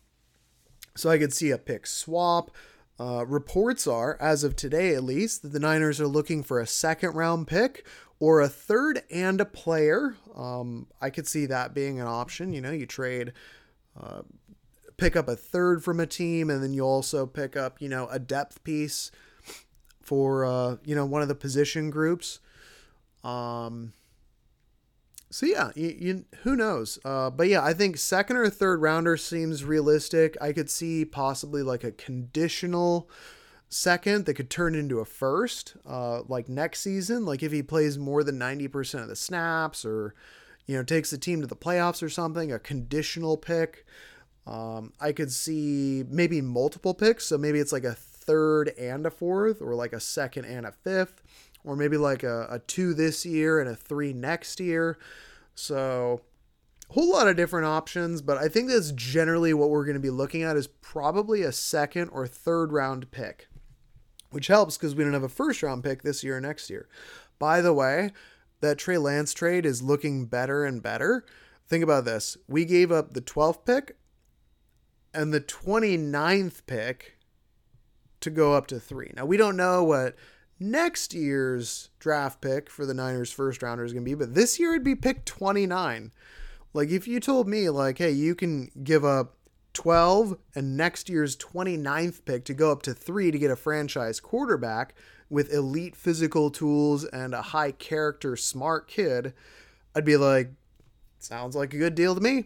so 0.95 1.09
I 1.09 1.17
could 1.17 1.33
see 1.33 1.51
a 1.51 1.57
pick 1.57 1.85
swap. 1.87 2.51
Uh, 2.99 3.23
reports 3.27 3.85
are, 3.85 4.17
as 4.19 4.43
of 4.43 4.55
today 4.55 4.95
at 4.95 5.03
least, 5.03 5.43
that 5.43 5.49
the 5.49 5.59
Niners 5.59 6.01
are 6.01 6.07
looking 6.07 6.41
for 6.41 6.59
a 6.59 6.65
second 6.65 7.13
round 7.13 7.47
pick 7.47 7.85
or 8.19 8.41
a 8.41 8.49
third 8.49 9.03
and 9.11 9.39
a 9.39 9.45
player. 9.45 10.15
Um, 10.35 10.87
I 10.99 11.11
could 11.11 11.27
see 11.27 11.45
that 11.45 11.75
being 11.75 11.99
an 11.99 12.07
option. 12.07 12.53
You 12.53 12.61
know, 12.61 12.71
you 12.71 12.87
trade, 12.87 13.33
uh, 13.99 14.23
pick 14.97 15.15
up 15.15 15.27
a 15.27 15.35
third 15.35 15.83
from 15.83 15.99
a 15.99 16.07
team, 16.07 16.49
and 16.49 16.63
then 16.63 16.73
you 16.73 16.81
also 16.81 17.27
pick 17.27 17.55
up, 17.55 17.79
you 17.79 17.87
know, 17.87 18.07
a 18.07 18.17
depth 18.17 18.63
piece 18.63 19.11
for, 20.01 20.43
uh, 20.45 20.77
you 20.83 20.95
know, 20.95 21.05
one 21.05 21.21
of 21.21 21.27
the 21.27 21.35
position 21.35 21.91
groups. 21.91 22.39
Um, 23.23 23.93
so 25.29 25.45
yeah, 25.45 25.71
you, 25.75 25.95
you 25.99 26.25
who 26.43 26.55
knows? 26.55 26.99
Uh, 27.03 27.29
but 27.29 27.47
yeah, 27.47 27.63
I 27.63 27.73
think 27.73 27.97
second 27.97 28.37
or 28.37 28.49
third 28.49 28.81
rounder 28.81 29.17
seems 29.17 29.63
realistic. 29.63 30.37
I 30.39 30.53
could 30.53 30.69
see 30.69 31.03
possibly 31.03 31.63
like 31.63 31.83
a 31.83 31.91
conditional 31.91 33.09
second 33.69 34.25
that 34.25 34.35
could 34.35 34.49
turn 34.49 34.73
into 34.73 34.99
a 34.99 35.05
first, 35.05 35.75
uh, 35.85 36.21
like 36.27 36.47
next 36.47 36.79
season. 36.79 37.25
Like 37.25 37.43
if 37.43 37.51
he 37.51 37.61
plays 37.61 37.97
more 37.97 38.23
than 38.23 38.37
ninety 38.37 38.67
percent 38.69 39.03
of 39.03 39.09
the 39.09 39.15
snaps, 39.15 39.83
or 39.83 40.15
you 40.65 40.77
know 40.77 40.83
takes 40.83 41.09
the 41.09 41.17
team 41.17 41.41
to 41.41 41.47
the 41.47 41.55
playoffs 41.55 42.01
or 42.01 42.09
something, 42.09 42.51
a 42.51 42.59
conditional 42.59 43.35
pick. 43.35 43.85
Um, 44.45 44.93
I 45.01 45.11
could 45.11 45.33
see 45.33 46.05
maybe 46.07 46.39
multiple 46.39 46.93
picks, 46.93 47.25
so 47.25 47.37
maybe 47.37 47.59
it's 47.59 47.73
like 47.73 47.83
a 47.83 47.95
third 47.95 48.69
and 48.79 49.05
a 49.05 49.11
fourth, 49.11 49.61
or 49.61 49.75
like 49.75 49.91
a 49.91 49.99
second 49.99 50.45
and 50.45 50.65
a 50.65 50.71
fifth 50.71 51.21
or 51.67 51.75
maybe 51.75 51.97
like 51.97 52.23
a, 52.23 52.47
a 52.49 52.59
two 52.59 52.93
this 52.93 53.25
year 53.25 53.59
and 53.59 53.69
a 53.69 53.75
three 53.75 54.13
next 54.13 54.59
year. 54.59 54.97
So, 55.53 56.21
a 56.89 56.93
whole 56.93 57.11
lot 57.11 57.27
of 57.27 57.35
different 57.35 57.65
options, 57.65 58.21
but 58.21 58.37
I 58.37 58.47
think 58.47 58.69
that's 58.69 58.91
generally 58.91 59.53
what 59.53 59.69
we're 59.69 59.83
going 59.83 59.95
to 59.95 59.99
be 59.99 60.09
looking 60.09 60.43
at 60.43 60.55
is 60.55 60.67
probably 60.67 61.41
a 61.41 61.51
second 61.51 62.09
or 62.09 62.25
third 62.25 62.71
round 62.71 63.11
pick, 63.11 63.49
which 64.31 64.47
helps 64.47 64.77
because 64.77 64.95
we 64.95 65.03
don't 65.03 65.13
have 65.13 65.23
a 65.23 65.29
first 65.29 65.61
round 65.61 65.83
pick 65.83 66.03
this 66.03 66.23
year 66.23 66.37
or 66.37 66.41
next 66.41 66.69
year. 66.69 66.87
By 67.37 67.59
the 67.59 67.73
way, 67.73 68.11
that 68.61 68.77
Trey 68.77 68.97
Lance 68.97 69.33
trade 69.33 69.65
is 69.65 69.81
looking 69.81 70.25
better 70.25 70.63
and 70.63 70.81
better. 70.81 71.25
Think 71.67 71.83
about 71.83 72.05
this. 72.05 72.37
We 72.47 72.63
gave 72.63 72.91
up 72.91 73.13
the 73.13 73.21
12th 73.21 73.65
pick 73.65 73.97
and 75.13 75.33
the 75.33 75.41
29th 75.41 76.65
pick 76.65 77.17
to 78.21 78.29
go 78.29 78.53
up 78.53 78.67
to 78.67 78.79
three. 78.79 79.11
Now, 79.15 79.25
we 79.25 79.35
don't 79.35 79.57
know 79.57 79.83
what 79.83 80.15
next 80.59 81.13
year's 81.13 81.89
draft 81.99 82.41
pick 82.41 82.69
for 82.69 82.85
the 82.85 82.93
Niners 82.93 83.31
first 83.31 83.61
rounder 83.61 83.85
is 83.85 83.93
going 83.93 84.03
to 84.03 84.09
be, 84.09 84.15
but 84.15 84.33
this 84.35 84.59
year 84.59 84.71
it'd 84.71 84.83
be 84.83 84.95
pick 84.95 85.25
29. 85.25 86.11
Like 86.73 86.89
if 86.89 87.07
you 87.07 87.19
told 87.19 87.47
me 87.47 87.69
like, 87.69 87.97
hey, 87.97 88.11
you 88.11 88.35
can 88.35 88.69
give 88.83 89.03
up 89.05 89.35
12 89.73 90.37
and 90.55 90.75
next 90.75 91.09
year's 91.09 91.37
29th 91.37 92.25
pick 92.25 92.45
to 92.45 92.53
go 92.53 92.71
up 92.71 92.81
to 92.81 92.93
3 92.93 93.31
to 93.31 93.37
get 93.37 93.51
a 93.51 93.55
franchise 93.55 94.19
quarterback 94.19 94.95
with 95.29 95.53
elite 95.53 95.95
physical 95.95 96.49
tools 96.49 97.03
and 97.05 97.33
a 97.33 97.41
high 97.41 97.71
character 97.71 98.35
smart 98.35 98.87
kid, 98.87 99.33
I'd 99.95 100.05
be 100.05 100.17
like 100.17 100.51
sounds 101.19 101.55
like 101.55 101.73
a 101.73 101.77
good 101.77 101.95
deal 101.95 102.15
to 102.15 102.21
me. 102.21 102.45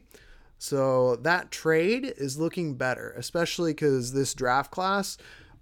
So 0.58 1.16
that 1.18 1.52
trade 1.52 2.14
is 2.18 2.40
looking 2.40 2.76
better, 2.76 3.14
especially 3.18 3.74
cuz 3.74 4.14
this 4.14 4.34
draft 4.34 4.72
class 4.72 5.18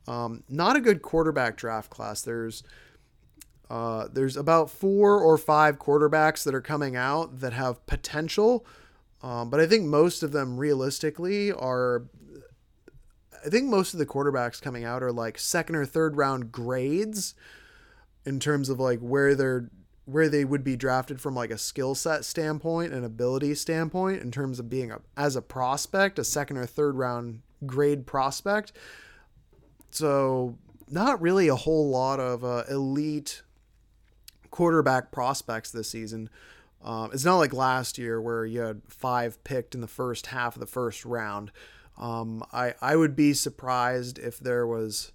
um, 0.08 0.44
not 0.50 0.76
a 0.76 0.82
good 0.82 1.02
quarterback 1.02 1.58
draft 1.58 1.90
class. 1.90 2.22
There's 2.22 2.64
uh, 3.70 4.08
there's 4.12 4.36
about 4.36 4.72
four 4.72 5.22
or 5.22 5.38
five 5.38 5.78
quarterbacks 5.78 6.44
that 6.44 6.56
are 6.56 6.62
coming 6.62 6.96
out 6.96 7.40
that 7.40 7.54
have 7.54 7.86
potential, 7.86 8.66
um, 9.22 9.50
but 9.50 9.60
I 9.60 9.68
think 9.68 9.86
most 9.86 10.24
of 10.24 10.32
them 10.32 10.58
realistically 10.58 11.52
are. 11.52 12.06
I 13.46 13.50
think 13.50 13.70
most 13.70 13.94
of 13.94 14.00
the 14.00 14.06
quarterbacks 14.06 14.62
coming 14.62 14.84
out 14.84 15.02
are 15.02 15.14
like 15.14 15.38
second 15.38 15.76
or 15.76 15.86
third 15.86 16.18
round 16.18 16.52
grades 16.52 17.36
in 18.26 18.40
terms 18.40 18.70
of 18.70 18.80
like 18.80 19.00
where 19.00 19.34
they're 19.36 19.70
where 20.06 20.28
they 20.28 20.44
would 20.44 20.64
be 20.64 20.76
drafted 20.76 21.22
from 21.22 21.36
like 21.36 21.52
a 21.52 21.58
skill 21.58 21.94
set 21.94 22.26
standpoint 22.26 22.92
and 22.92 23.06
ability 23.06 23.54
standpoint 23.54 24.22
in 24.22 24.32
terms 24.32 24.60
of 24.60 24.70
being 24.70 24.92
a 24.92 25.00
as 25.16 25.36
a 25.36 25.42
prospect, 25.42 26.18
a 26.18 26.24
second 26.24 26.58
or 26.58 26.66
third 26.66 26.96
round 26.96 27.42
grade 27.66 28.08
prospect. 28.08 28.72
So, 29.92 30.58
not 30.90 31.22
really 31.22 31.48
a 31.48 31.56
whole 31.56 31.90
lot 31.90 32.20
of 32.20 32.44
uh, 32.44 32.64
elite 32.70 33.42
quarterback 34.52 35.12
prospects 35.12 35.72
this 35.72 35.90
season. 35.90 36.30
Um, 36.84 37.12
it's 37.14 37.26
not 37.26 37.38
like 37.38 37.54
last 37.54 37.98
year 37.98 38.22
where 38.22 38.46
you 38.46 38.62
had 38.62 38.82
five 38.88 39.44
picked 39.44 39.76
in 39.76 39.82
the 39.82 39.88
first 39.88 40.28
half 40.28 40.56
of 40.56 40.60
the 40.60 40.66
first 40.66 41.06
round. 41.06 41.52
Um, 41.98 42.44
I 42.54 42.74
I 42.82 42.96
would 42.96 43.16
be 43.16 43.34
surprised 43.34 44.18
if 44.18 44.40
there 44.40 44.66
was. 44.66 45.12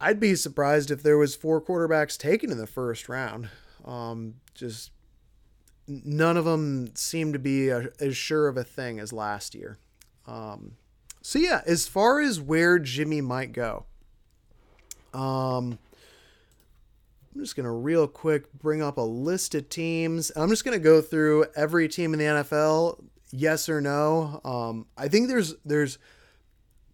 I'd 0.00 0.20
be 0.20 0.34
surprised 0.34 0.90
if 0.90 1.02
there 1.02 1.18
was 1.18 1.34
four 1.34 1.60
quarterbacks 1.60 2.18
taken 2.18 2.50
in 2.50 2.58
the 2.58 2.66
first 2.66 3.08
round. 3.08 3.48
Um, 3.84 4.34
just 4.54 4.90
none 5.86 6.36
of 6.36 6.44
them 6.44 6.94
seem 6.94 7.32
to 7.32 7.38
be 7.38 7.68
a, 7.68 7.90
as 8.00 8.16
sure 8.16 8.48
of 8.48 8.56
a 8.56 8.64
thing 8.64 8.98
as 8.98 9.12
last 9.12 9.54
year. 9.54 9.78
Um, 10.26 10.76
so 11.26 11.38
yeah, 11.38 11.62
as 11.64 11.88
far 11.88 12.20
as 12.20 12.38
where 12.38 12.78
Jimmy 12.78 13.22
might 13.22 13.52
go, 13.54 13.86
um, 15.14 15.78
I'm 17.34 17.40
just 17.40 17.56
gonna 17.56 17.72
real 17.72 18.06
quick 18.06 18.52
bring 18.52 18.82
up 18.82 18.98
a 18.98 19.00
list 19.00 19.54
of 19.54 19.70
teams. 19.70 20.30
I'm 20.36 20.50
just 20.50 20.66
gonna 20.66 20.78
go 20.78 21.00
through 21.00 21.46
every 21.56 21.88
team 21.88 22.12
in 22.12 22.18
the 22.18 22.26
NFL, 22.26 23.02
yes 23.32 23.70
or 23.70 23.80
no. 23.80 24.42
Um, 24.44 24.84
I 24.98 25.08
think 25.08 25.28
there's 25.28 25.54
there's 25.64 25.98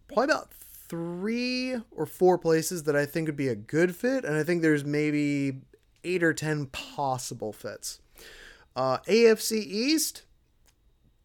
probably 0.07 0.23
about 0.33 0.53
three 0.53 1.75
or 1.91 2.05
four 2.05 2.37
places 2.37 2.83
that 2.83 2.95
I 2.95 3.05
think 3.05 3.27
would 3.27 3.35
be 3.35 3.49
a 3.49 3.55
good 3.55 3.97
fit, 3.97 4.23
and 4.23 4.37
I 4.37 4.43
think 4.43 4.61
there's 4.61 4.85
maybe 4.85 5.59
eight 6.05 6.23
or 6.23 6.33
ten 6.33 6.67
possible 6.67 7.51
fits. 7.51 7.99
Uh, 8.77 8.99
AFC 8.99 9.57
East, 9.57 10.23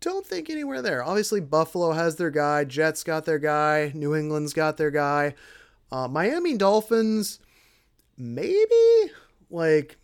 don't 0.06 0.24
think 0.24 0.48
anywhere 0.48 0.82
there. 0.82 1.04
Obviously, 1.04 1.40
Buffalo 1.40 1.92
has 1.92 2.16
their 2.16 2.30
guy, 2.30 2.64
Jets 2.64 3.02
got 3.02 3.24
their 3.24 3.38
guy, 3.38 3.90
New 3.94 4.14
England's 4.14 4.52
got 4.52 4.76
their 4.76 4.90
guy. 4.90 5.34
Uh, 5.90 6.08
Miami 6.08 6.56
Dolphins, 6.56 7.40
maybe 8.16 9.12
like 9.50 9.98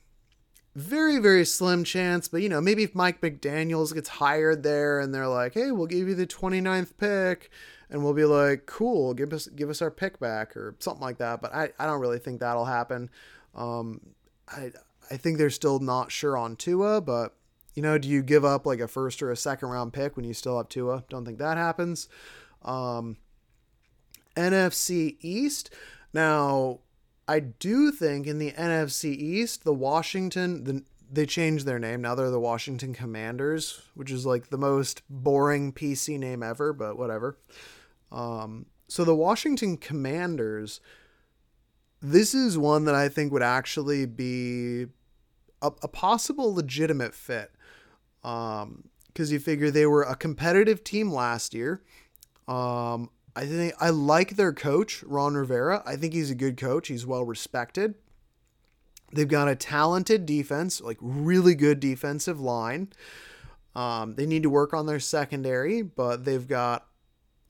very 0.75 1.19
very 1.19 1.45
slim 1.45 1.85
chance 1.85 2.29
but 2.29 2.41
you 2.41 2.49
know 2.49 2.61
maybe 2.61 2.83
if 2.83 2.95
mike 2.95 3.21
mcdaniels 3.21 3.93
gets 3.93 4.09
hired 4.09 4.63
there 4.63 5.01
and 5.01 5.15
they're 5.15 5.29
like 5.29 5.53
hey 5.53 5.71
we'll 5.71 5.87
give 5.87 6.09
you 6.09 6.15
the 6.15 6.27
29th 6.27 6.97
pick 6.97 7.51
and 7.91 8.03
we'll 8.03 8.15
be 8.15 8.25
like 8.25 8.65
cool 8.65 9.13
give 9.13 9.33
us 9.35 9.49
give 9.49 9.69
us 9.69 9.83
our 9.83 9.91
pick 9.91 10.19
back 10.19 10.57
or 10.57 10.75
something 10.79 11.03
like 11.03 11.19
that 11.19 11.43
but 11.43 11.55
i, 11.55 11.69
I 11.79 11.87
don't 11.87 12.01
really 12.01 12.19
think 12.19 12.41
that'll 12.41 12.65
happen 12.65 13.11
um, 13.55 14.01
i 14.49 14.71
i 15.11 15.19
think 15.19 15.37
they're 15.37 15.51
still 15.51 15.79
not 15.79 16.11
sure 16.11 16.39
on 16.39 16.57
tua 16.57 17.03
but 17.03 17.35
You 17.75 17.83
know, 17.83 17.99
do 17.99 18.09
you 18.09 18.23
give 18.23 18.45
up 18.45 18.67
like 18.67 18.81
a 18.81 18.89
first 18.89 19.23
or 19.23 19.31
a 19.31 19.37
second 19.37 19.69
round 19.69 19.93
pick 19.93 20.17
when 20.17 20.25
you 20.25 20.35
still 20.35 20.57
have 20.59 20.69
Tua? 20.69 21.05
Don't 21.09 21.25
think 21.25 21.39
that 21.39 21.57
happens. 21.57 22.09
Um, 22.63 23.17
NFC 24.37 25.17
East. 25.21 25.71
Now, 26.13 26.81
I 27.27 27.41
do 27.41 27.91
think 27.91 28.27
in 28.27 28.39
the 28.39 28.53
NFC 28.53 29.17
East, 29.17 29.65
the 29.65 29.73
Washington, 29.73 30.65
the, 30.65 30.85
they 31.11 31.27
changed 31.27 31.67
their 31.67 31.79
name. 31.79 32.03
Now 32.03 32.15
they're 32.15 32.31
the 32.31 32.41
Washington 32.41 32.95
Commanders, 32.95 33.83
which 33.95 34.11
is 34.11 34.27
like 34.27 34.49
the 34.49 34.59
most 34.59 35.03
boring 35.09 35.73
PC 35.73 36.19
name 36.19 36.43
ever, 36.43 36.73
but 36.73 36.99
whatever. 36.99 37.37
Um, 38.11 38.67
so 38.89 39.05
the 39.05 39.15
Washington 39.15 39.77
Commanders, 39.77 40.81
this 42.01 42.35
is 42.35 42.59
one 42.59 42.85
that 42.85 42.95
I 42.95 43.09
think 43.09 43.33
would 43.33 43.43
actually 43.43 44.05
be 44.05 44.87
a, 45.63 45.73
a 45.83 45.89
possible 45.89 46.53
legitimate 46.55 47.15
fit. 47.15 47.53
Um, 48.25 48.85
because 49.09 49.31
you 49.31 49.39
figure 49.39 49.71
they 49.71 49.85
were 49.85 50.05
a 50.05 50.17
competitive 50.17 50.83
team 50.83 51.13
last 51.13 51.53
year. 51.53 51.83
Um, 52.49 53.11
I 53.37 53.47
think 53.47 53.75
I 53.81 53.91
like 53.91 54.37
their 54.37 54.53
coach, 54.53 55.03
Ron 55.05 55.35
Rivera. 55.35 55.83
I 55.87 55.97
think 55.97 56.13
he's 56.13 56.31
a 56.31 56.35
good 56.35 56.57
coach. 56.57 56.89
He's 56.89 57.07
well 57.07 57.25
respected. 57.25 57.95
They've 59.13 59.29
got 59.29 59.49
a 59.49 59.55
talented 59.55 60.25
defense, 60.25 60.81
like 60.81 60.99
really 61.01 61.55
good 61.55 61.81
defensive 61.81 62.41
line. 62.41 62.93
Um, 63.75 64.15
they 64.15 64.27
need 64.27 64.43
to 64.43 64.51
work 64.51 64.75
on 64.75 64.87
their 64.87 65.01
secondary, 65.01 65.83
but 65.83 66.25
they've 66.25 66.47
got 66.47 66.87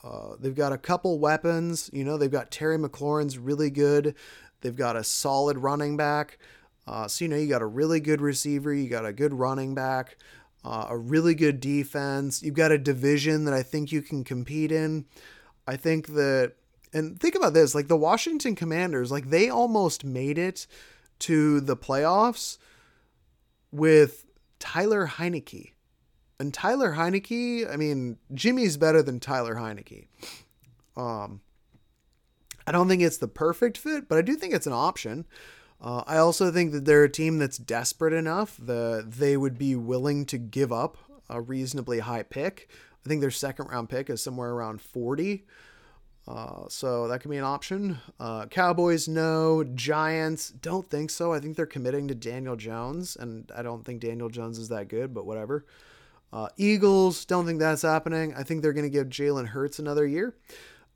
uh, 0.04 0.34
they've 0.38 0.54
got 0.54 0.72
a 0.72 0.78
couple 0.78 1.18
weapons. 1.18 1.90
You 1.92 2.04
know, 2.04 2.16
they've 2.16 2.30
got 2.30 2.50
Terry 2.50 2.78
McLaurin's 2.78 3.38
really 3.38 3.70
good. 3.70 4.14
They've 4.60 4.74
got 4.76 4.96
a 4.96 5.04
solid 5.04 5.58
running 5.58 5.96
back. 5.96 6.38
Uh, 6.86 7.06
so 7.06 7.24
you 7.24 7.28
know, 7.28 7.36
you 7.36 7.48
got 7.48 7.62
a 7.62 7.66
really 7.66 8.00
good 8.00 8.20
receiver. 8.20 8.72
You 8.72 8.88
got 8.88 9.06
a 9.06 9.12
good 9.12 9.34
running 9.34 9.74
back. 9.74 10.16
Uh, 10.64 10.86
a 10.90 10.96
really 10.96 11.34
good 11.34 11.58
defense. 11.58 12.42
You've 12.42 12.54
got 12.54 12.70
a 12.70 12.78
division 12.78 13.44
that 13.46 13.54
I 13.54 13.62
think 13.62 13.90
you 13.90 14.00
can 14.00 14.22
compete 14.22 14.70
in. 14.70 15.06
I 15.66 15.76
think 15.76 16.08
that, 16.08 16.54
and 16.92 17.18
think 17.18 17.34
about 17.34 17.52
this 17.52 17.74
like 17.74 17.88
the 17.88 17.96
Washington 17.96 18.54
Commanders, 18.54 19.10
like 19.10 19.30
they 19.30 19.48
almost 19.48 20.04
made 20.04 20.38
it 20.38 20.66
to 21.20 21.60
the 21.60 21.76
playoffs 21.76 22.58
with 23.72 24.24
Tyler 24.58 25.06
Heinicke. 25.08 25.72
And 26.38 26.52
Tyler 26.52 26.94
Heinicke, 26.94 27.70
I 27.72 27.76
mean, 27.76 28.18
Jimmy's 28.34 28.76
better 28.76 29.02
than 29.02 29.20
Tyler 29.20 29.56
Heinicke. 29.56 30.06
Um, 30.96 31.40
I 32.66 32.72
don't 32.72 32.88
think 32.88 33.02
it's 33.02 33.18
the 33.18 33.28
perfect 33.28 33.78
fit, 33.78 34.08
but 34.08 34.18
I 34.18 34.22
do 34.22 34.34
think 34.34 34.54
it's 34.54 34.66
an 34.66 34.72
option. 34.72 35.26
Uh, 35.82 36.04
I 36.06 36.18
also 36.18 36.52
think 36.52 36.70
that 36.72 36.84
they're 36.84 37.04
a 37.04 37.10
team 37.10 37.38
that's 37.38 37.58
desperate 37.58 38.12
enough 38.12 38.56
that 38.58 39.10
they 39.18 39.36
would 39.36 39.58
be 39.58 39.74
willing 39.74 40.24
to 40.26 40.38
give 40.38 40.72
up 40.72 40.96
a 41.28 41.40
reasonably 41.40 41.98
high 41.98 42.22
pick. 42.22 42.68
I 43.04 43.08
think 43.08 43.20
their 43.20 43.32
second 43.32 43.66
round 43.66 43.88
pick 43.88 44.08
is 44.08 44.22
somewhere 44.22 44.50
around 44.50 44.80
40. 44.80 45.44
Uh, 46.28 46.68
so 46.68 47.08
that 47.08 47.20
could 47.20 47.32
be 47.32 47.36
an 47.36 47.44
option. 47.44 47.98
Uh, 48.20 48.46
Cowboys, 48.46 49.08
no. 49.08 49.64
Giants, 49.64 50.50
don't 50.50 50.88
think 50.88 51.10
so. 51.10 51.32
I 51.32 51.40
think 51.40 51.56
they're 51.56 51.66
committing 51.66 52.06
to 52.08 52.14
Daniel 52.14 52.54
Jones, 52.54 53.16
and 53.18 53.50
I 53.56 53.62
don't 53.62 53.84
think 53.84 54.00
Daniel 54.00 54.28
Jones 54.28 54.58
is 54.58 54.68
that 54.68 54.86
good, 54.86 55.12
but 55.12 55.26
whatever. 55.26 55.66
Uh, 56.32 56.48
Eagles, 56.56 57.24
don't 57.24 57.44
think 57.44 57.58
that's 57.58 57.82
happening. 57.82 58.34
I 58.34 58.44
think 58.44 58.62
they're 58.62 58.72
going 58.72 58.86
to 58.86 58.90
give 58.90 59.08
Jalen 59.08 59.48
Hurts 59.48 59.80
another 59.80 60.06
year. 60.06 60.36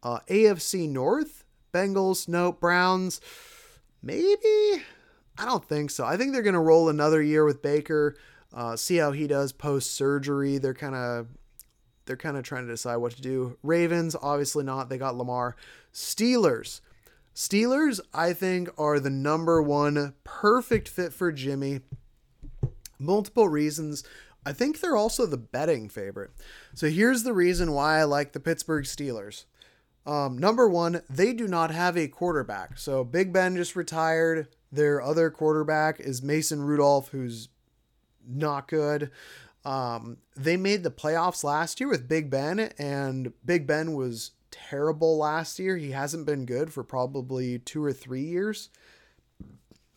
Uh, 0.01 0.21
AFC 0.29 0.89
North, 0.89 1.45
Bengals, 1.75 2.29
no. 2.29 2.53
Browns, 2.53 3.21
maybe. 4.03 4.83
I 5.39 5.45
don't 5.45 5.65
think 5.65 5.91
so. 5.91 6.05
I 6.05 6.17
think 6.17 6.33
they're 6.33 6.43
going 6.43 6.55
to 6.55 6.61
roll 6.61 6.89
another 6.89 7.23
year 7.23 7.45
with 7.45 7.63
Baker. 7.63 8.17
Uh, 8.55 8.77
see 8.77 8.97
how 8.97 9.13
he 9.13 9.27
does 9.27 9.53
post 9.53 9.93
surgery. 9.93 10.59
They're 10.59 10.75
kind 10.75 10.95
of 10.95 11.29
they're 12.07 12.17
kind 12.17 12.37
of 12.37 12.45
trying 12.45 12.67
to 12.67 12.73
decide 12.73 12.97
what 12.97 13.13
to 13.13 13.23
do. 13.23 13.59
Ravens, 13.63 14.17
obviously 14.21 14.65
not. 14.65 14.89
They 14.89 14.97
got 14.99 15.17
Lamar. 15.17 15.57
Steelers. 15.93 16.81
Steelers, 17.35 18.01
I 18.15 18.33
think, 18.33 18.71
are 18.79 18.99
the 18.99 19.11
number 19.11 19.61
one 19.61 20.15
perfect 20.25 20.89
fit 20.89 21.13
for 21.13 21.33
Jimmy. 21.33 21.81
Multiple 22.99 23.49
reasons. 23.49 24.05
I 24.47 24.53
think 24.53 24.81
they're 24.81 24.97
also 24.97 25.27
the 25.27 25.37
betting 25.37 25.89
favorite. 25.89 26.31
So 26.75 26.89
here's 26.89 27.25
the 27.25 27.35
reason 27.35 27.73
why 27.73 27.99
I 27.99 28.05
like 28.05 28.33
the 28.33 28.41
Pittsburgh 28.41 28.85
Steelers. 28.85 29.45
Um, 30.07 30.39
number 30.39 30.69
one, 30.69 31.03
they 31.11 31.33
do 31.33 31.49
not 31.49 31.73
have 31.73 31.97
a 31.97 32.09
quarterback. 32.09 32.79
So 32.79 33.03
Big 33.03 33.33
Ben 33.33 33.57
just 33.57 33.75
retired. 33.75 34.49
Their 34.71 35.03
other 35.03 35.31
quarterback 35.31 35.99
is 35.99 36.23
Mason 36.23 36.63
Rudolph, 36.63 37.09
who's 37.09 37.49
not 38.27 38.69
good. 38.69 39.11
Um, 39.65 40.19
they 40.37 40.57
made 40.57 40.85
the 40.85 40.93
playoffs 40.93 41.43
last 41.43 41.81
year 41.81 41.89
with 41.89 42.09
Big 42.09 42.31
Ben, 42.31 42.61
and 42.79 43.33
Big 43.45 43.67
Ben 43.67 43.95
was 43.95 44.31
terrible 44.53 45.19
last 45.19 45.59
year. 45.59 45.77
He 45.77 45.91
hasn't 45.91 46.25
been 46.25 46.47
good 46.47 46.73
for 46.73 46.85
probably 46.85 47.59
two 47.59 47.83
or 47.83 47.93
three 47.93 48.23
years. 48.23 48.69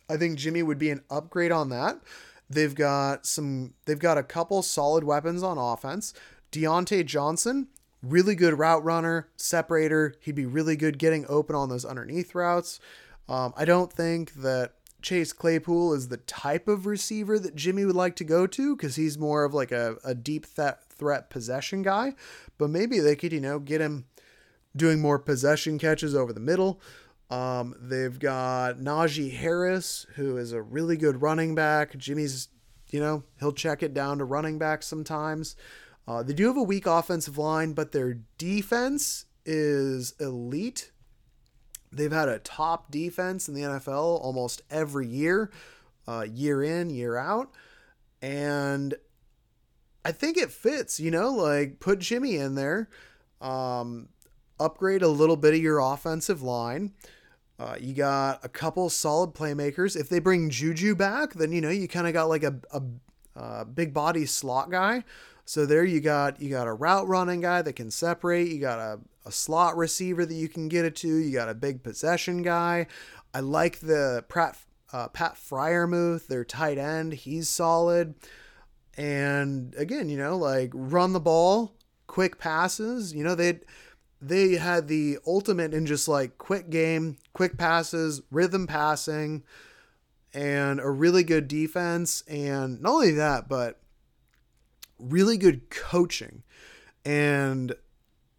I 0.08 0.16
think 0.16 0.38
Jimmy 0.38 0.64
would 0.64 0.78
be 0.78 0.90
an 0.90 1.02
upgrade 1.08 1.52
on 1.52 1.68
that. 1.68 2.00
They've 2.48 2.74
got 2.74 3.26
some. 3.26 3.74
They've 3.86 3.96
got 3.96 4.18
a 4.18 4.24
couple 4.24 4.60
solid 4.62 5.04
weapons 5.04 5.44
on 5.44 5.56
offense. 5.56 6.12
Diontae 6.50 7.06
Johnson, 7.06 7.68
really 8.02 8.34
good 8.34 8.58
route 8.58 8.84
runner, 8.84 9.28
separator. 9.36 10.14
He'd 10.20 10.34
be 10.34 10.46
really 10.46 10.76
good 10.76 10.98
getting 10.98 11.26
open 11.28 11.54
on 11.54 11.68
those 11.68 11.84
underneath 11.84 12.34
routes. 12.34 12.80
Um, 13.28 13.52
I 13.56 13.64
don't 13.64 13.92
think 13.92 14.34
that 14.34 14.72
Chase 15.02 15.32
Claypool 15.32 15.94
is 15.94 16.08
the 16.08 16.18
type 16.18 16.68
of 16.68 16.86
receiver 16.86 17.38
that 17.38 17.54
Jimmy 17.54 17.84
would 17.84 17.96
like 17.96 18.16
to 18.16 18.24
go 18.24 18.46
to 18.46 18.76
because 18.76 18.96
he's 18.96 19.18
more 19.18 19.44
of 19.44 19.54
like 19.54 19.72
a, 19.72 19.96
a 20.04 20.14
deep 20.14 20.46
th- 20.54 20.74
threat 20.88 21.30
possession 21.30 21.82
guy. 21.82 22.14
But 22.58 22.70
maybe 22.70 22.98
they 22.98 23.16
could, 23.16 23.32
you 23.32 23.40
know, 23.40 23.58
get 23.58 23.80
him 23.80 24.06
doing 24.76 25.00
more 25.00 25.18
possession 25.18 25.78
catches 25.78 26.14
over 26.14 26.32
the 26.32 26.40
middle. 26.40 26.80
Um, 27.30 27.76
they've 27.80 28.18
got 28.18 28.78
Najee 28.78 29.32
Harris, 29.32 30.06
who 30.16 30.36
is 30.36 30.52
a 30.52 30.60
really 30.60 30.96
good 30.96 31.22
running 31.22 31.54
back. 31.54 31.96
Jimmy's, 31.96 32.48
you 32.90 33.00
know, 33.00 33.22
he'll 33.38 33.52
check 33.52 33.82
it 33.82 33.94
down 33.94 34.18
to 34.18 34.24
running 34.24 34.58
back 34.58 34.82
sometimes. 34.82 35.54
Uh, 36.10 36.24
they 36.24 36.32
do 36.32 36.48
have 36.48 36.56
a 36.56 36.62
weak 36.62 36.86
offensive 36.86 37.38
line, 37.38 37.72
but 37.72 37.92
their 37.92 38.18
defense 38.36 39.26
is 39.46 40.12
elite. 40.18 40.90
They've 41.92 42.10
had 42.10 42.28
a 42.28 42.40
top 42.40 42.90
defense 42.90 43.46
in 43.46 43.54
the 43.54 43.60
NFL 43.60 44.20
almost 44.20 44.62
every 44.68 45.06
year, 45.06 45.52
uh, 46.08 46.26
year 46.28 46.64
in, 46.64 46.90
year 46.90 47.16
out. 47.16 47.52
And 48.20 48.96
I 50.04 50.10
think 50.10 50.36
it 50.36 50.50
fits, 50.50 50.98
you 50.98 51.12
know, 51.12 51.30
like 51.30 51.78
put 51.78 52.00
Jimmy 52.00 52.34
in 52.34 52.56
there, 52.56 52.88
um, 53.40 54.08
upgrade 54.58 55.02
a 55.02 55.08
little 55.08 55.36
bit 55.36 55.54
of 55.54 55.60
your 55.60 55.78
offensive 55.78 56.42
line. 56.42 56.92
Uh, 57.56 57.76
you 57.78 57.94
got 57.94 58.44
a 58.44 58.48
couple 58.48 58.90
solid 58.90 59.32
playmakers. 59.32 59.94
If 59.94 60.08
they 60.08 60.18
bring 60.18 60.50
Juju 60.50 60.96
back, 60.96 61.34
then 61.34 61.52
you 61.52 61.60
know 61.60 61.70
you 61.70 61.86
kind 61.86 62.08
of 62.08 62.12
got 62.12 62.28
like 62.28 62.42
a, 62.42 62.56
a, 62.72 62.82
a, 63.36 63.64
big 63.64 63.94
body 63.94 64.26
slot 64.26 64.72
guy. 64.72 65.04
So 65.50 65.66
there 65.66 65.84
you 65.84 66.00
got 66.00 66.40
you 66.40 66.48
got 66.48 66.68
a 66.68 66.72
route 66.72 67.08
running 67.08 67.40
guy 67.40 67.60
that 67.60 67.72
can 67.72 67.90
separate. 67.90 68.52
You 68.52 68.60
got 68.60 68.78
a, 68.78 69.00
a 69.26 69.32
slot 69.32 69.76
receiver 69.76 70.24
that 70.24 70.32
you 70.32 70.48
can 70.48 70.68
get 70.68 70.84
it 70.84 70.94
to. 70.98 71.08
You 71.08 71.32
got 71.32 71.48
a 71.48 71.54
big 71.54 71.82
possession 71.82 72.42
guy. 72.42 72.86
I 73.34 73.40
like 73.40 73.80
the 73.80 74.24
Pratt, 74.28 74.58
uh, 74.92 75.08
Pat 75.08 75.34
Freiermuth, 75.34 76.28
their 76.28 76.44
tight 76.44 76.78
end. 76.78 77.14
He's 77.14 77.48
solid. 77.48 78.14
And 78.96 79.74
again, 79.74 80.08
you 80.08 80.16
know, 80.16 80.36
like 80.36 80.70
run 80.72 81.14
the 81.14 81.18
ball, 81.18 81.74
quick 82.06 82.38
passes. 82.38 83.12
You 83.12 83.24
know, 83.24 83.34
they 83.34 83.58
they 84.22 84.52
had 84.52 84.86
the 84.86 85.18
ultimate 85.26 85.74
in 85.74 85.84
just 85.84 86.06
like 86.06 86.38
quick 86.38 86.70
game, 86.70 87.16
quick 87.32 87.58
passes, 87.58 88.22
rhythm 88.30 88.68
passing, 88.68 89.42
and 90.32 90.78
a 90.78 90.88
really 90.88 91.24
good 91.24 91.48
defense. 91.48 92.22
And 92.28 92.80
not 92.80 92.92
only 92.92 93.10
that, 93.10 93.48
but 93.48 93.80
really 95.00 95.36
good 95.36 95.70
coaching. 95.70 96.42
And 97.04 97.74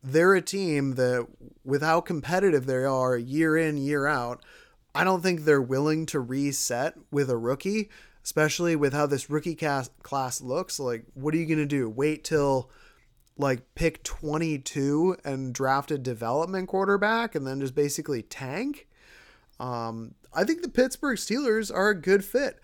they're 0.03 0.35
a 0.35 0.41
team 0.41 0.95
that, 0.95 1.27
with 1.63 1.81
how 1.81 2.01
competitive 2.01 2.65
they 2.65 2.83
are 2.83 3.17
year 3.17 3.57
in, 3.57 3.77
year 3.77 4.07
out, 4.07 4.43
I 4.93 5.03
don't 5.03 5.21
think 5.21 5.41
they're 5.41 5.61
willing 5.61 6.05
to 6.07 6.19
reset 6.19 6.95
with 7.11 7.29
a 7.29 7.37
rookie, 7.37 7.89
especially 8.23 8.75
with 8.75 8.93
how 8.93 9.05
this 9.05 9.29
rookie 9.29 9.55
cast 9.55 9.91
class 10.03 10.41
looks. 10.41 10.79
Like, 10.79 11.05
what 11.13 11.33
are 11.33 11.37
you 11.37 11.45
going 11.45 11.59
to 11.59 11.65
do? 11.65 11.89
Wait 11.89 12.23
till 12.23 12.69
like 13.37 13.73
pick 13.75 14.03
22 14.03 15.17
and 15.23 15.53
draft 15.53 15.91
a 15.91 15.97
development 15.97 16.67
quarterback 16.67 17.35
and 17.35 17.47
then 17.47 17.59
just 17.59 17.75
basically 17.75 18.21
tank? 18.21 18.87
Um, 19.59 20.15
I 20.33 20.43
think 20.43 20.61
the 20.61 20.69
Pittsburgh 20.69 21.17
Steelers 21.17 21.73
are 21.73 21.89
a 21.89 21.99
good 21.99 22.25
fit. 22.25 22.59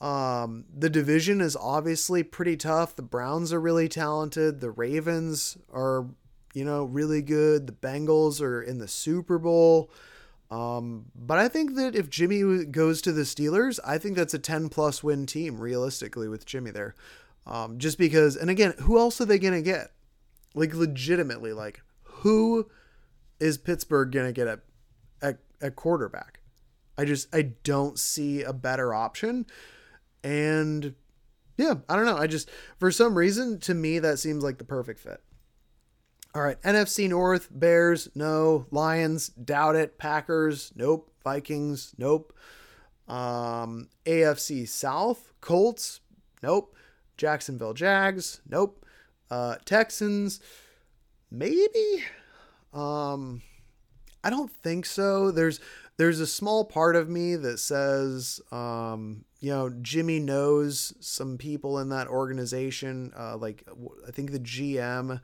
Um, 0.00 0.64
the 0.74 0.88
division 0.88 1.40
is 1.40 1.56
obviously 1.56 2.22
pretty 2.22 2.56
tough. 2.56 2.96
The 2.96 3.02
Browns 3.02 3.52
are 3.52 3.60
really 3.60 3.88
talented. 3.88 4.60
The 4.60 4.70
Ravens 4.70 5.58
are 5.72 6.06
you 6.54 6.64
know, 6.64 6.84
really 6.84 7.22
good. 7.22 7.66
The 7.66 7.72
Bengals 7.72 8.40
are 8.40 8.62
in 8.62 8.78
the 8.78 8.88
Super 8.88 9.38
Bowl. 9.38 9.90
Um, 10.50 11.06
but 11.14 11.38
I 11.38 11.48
think 11.48 11.76
that 11.76 11.94
if 11.94 12.10
Jimmy 12.10 12.64
goes 12.64 13.00
to 13.02 13.12
the 13.12 13.22
Steelers, 13.22 13.78
I 13.86 13.98
think 13.98 14.16
that's 14.16 14.34
a 14.34 14.38
10 14.38 14.68
plus 14.68 15.02
win 15.02 15.26
team 15.26 15.60
realistically 15.60 16.28
with 16.28 16.44
Jimmy 16.44 16.72
there. 16.72 16.94
Um, 17.46 17.78
just 17.78 17.98
because, 17.98 18.36
and 18.36 18.50
again, 18.50 18.74
who 18.80 18.98
else 18.98 19.20
are 19.20 19.26
they 19.26 19.38
going 19.38 19.54
to 19.54 19.62
get? 19.62 19.92
Like, 20.54 20.74
legitimately, 20.74 21.52
like, 21.52 21.82
who 22.02 22.68
is 23.38 23.56
Pittsburgh 23.58 24.10
going 24.10 24.26
to 24.26 24.32
get 24.32 24.48
at, 24.48 24.60
at, 25.22 25.38
at 25.62 25.76
quarterback? 25.76 26.40
I 26.98 27.04
just, 27.04 27.34
I 27.34 27.42
don't 27.62 27.98
see 27.98 28.42
a 28.42 28.52
better 28.52 28.92
option. 28.92 29.46
And 30.22 30.94
yeah, 31.56 31.74
I 31.88 31.96
don't 31.96 32.06
know. 32.06 32.16
I 32.16 32.26
just, 32.26 32.50
for 32.78 32.90
some 32.90 33.16
reason, 33.16 33.58
to 33.60 33.74
me, 33.74 33.98
that 33.98 34.18
seems 34.18 34.42
like 34.42 34.58
the 34.58 34.64
perfect 34.64 35.00
fit. 35.00 35.20
All 36.34 36.42
right, 36.42 36.60
NFC 36.62 37.08
North, 37.08 37.48
Bears, 37.50 38.08
no. 38.14 38.66
Lions, 38.70 39.28
doubt 39.28 39.76
it. 39.76 39.98
Packers, 39.98 40.72
nope. 40.76 41.10
Vikings, 41.24 41.92
nope. 41.98 42.32
Um, 43.08 43.88
AFC 44.06 44.68
South, 44.68 45.32
Colts, 45.40 46.00
nope. 46.42 46.76
Jacksonville 47.16 47.74
Jags, 47.74 48.40
nope. 48.48 48.86
Uh, 49.30 49.56
Texans, 49.64 50.40
maybe. 51.30 52.04
Um, 52.72 53.42
I 54.22 54.30
don't 54.30 54.50
think 54.50 54.86
so. 54.86 55.30
There's 55.30 55.60
there's 56.00 56.20
a 56.20 56.26
small 56.26 56.64
part 56.64 56.96
of 56.96 57.10
me 57.10 57.36
that 57.36 57.58
says, 57.58 58.40
um, 58.50 59.22
you 59.38 59.50
know, 59.50 59.68
Jimmy 59.82 60.18
knows 60.18 60.94
some 60.98 61.36
people 61.36 61.78
in 61.78 61.90
that 61.90 62.06
organization. 62.06 63.12
Uh, 63.14 63.36
like 63.36 63.68
I 64.08 64.10
think 64.10 64.32
the 64.32 64.40
GM 64.40 65.20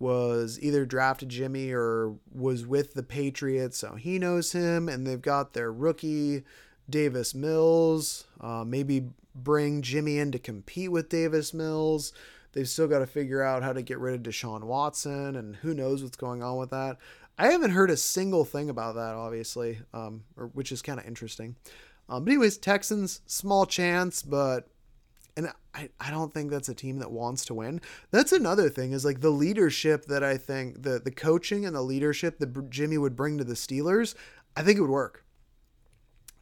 was 0.00 0.58
either 0.60 0.84
drafted 0.84 1.28
Jimmy 1.28 1.70
or 1.70 2.16
was 2.32 2.66
with 2.66 2.94
the 2.94 3.04
Patriots, 3.04 3.78
so 3.78 3.94
he 3.94 4.18
knows 4.18 4.50
him, 4.50 4.88
and 4.88 5.06
they've 5.06 5.22
got 5.22 5.52
their 5.52 5.72
rookie 5.72 6.42
Davis 6.88 7.32
Mills. 7.32 8.24
Uh, 8.40 8.64
maybe 8.66 9.10
bring 9.36 9.82
Jimmy 9.82 10.18
in 10.18 10.32
to 10.32 10.40
compete 10.40 10.90
with 10.90 11.08
Davis 11.08 11.54
Mills. 11.54 12.12
They've 12.54 12.68
still 12.68 12.88
got 12.88 12.98
to 12.98 13.06
figure 13.06 13.40
out 13.40 13.62
how 13.62 13.72
to 13.72 13.82
get 13.82 14.00
rid 14.00 14.16
of 14.16 14.22
Deshaun 14.24 14.64
Watson, 14.64 15.36
and 15.36 15.54
who 15.54 15.74
knows 15.74 16.02
what's 16.02 16.16
going 16.16 16.42
on 16.42 16.56
with 16.56 16.70
that. 16.70 16.96
I 17.40 17.52
haven't 17.52 17.70
heard 17.70 17.90
a 17.90 17.96
single 17.96 18.44
thing 18.44 18.68
about 18.68 18.96
that, 18.96 19.14
obviously, 19.14 19.80
um, 19.94 20.24
or, 20.36 20.48
which 20.48 20.72
is 20.72 20.82
kind 20.82 21.00
of 21.00 21.06
interesting. 21.06 21.56
Um, 22.06 22.22
but 22.24 22.32
anyways, 22.32 22.58
Texans, 22.58 23.22
small 23.24 23.64
chance, 23.64 24.20
but 24.20 24.68
and 25.38 25.50
I, 25.74 25.88
I 25.98 26.10
don't 26.10 26.34
think 26.34 26.50
that's 26.50 26.68
a 26.68 26.74
team 26.74 26.98
that 26.98 27.10
wants 27.10 27.46
to 27.46 27.54
win. 27.54 27.80
That's 28.10 28.32
another 28.32 28.68
thing 28.68 28.92
is 28.92 29.06
like 29.06 29.22
the 29.22 29.30
leadership 29.30 30.04
that 30.06 30.22
I 30.22 30.36
think 30.36 30.82
the 30.82 30.98
the 30.98 31.10
coaching 31.10 31.64
and 31.64 31.74
the 31.74 31.80
leadership 31.80 32.38
that 32.40 32.68
Jimmy 32.68 32.98
would 32.98 33.16
bring 33.16 33.38
to 33.38 33.44
the 33.44 33.54
Steelers. 33.54 34.14
I 34.54 34.60
think 34.60 34.76
it 34.76 34.82
would 34.82 34.90
work. 34.90 35.24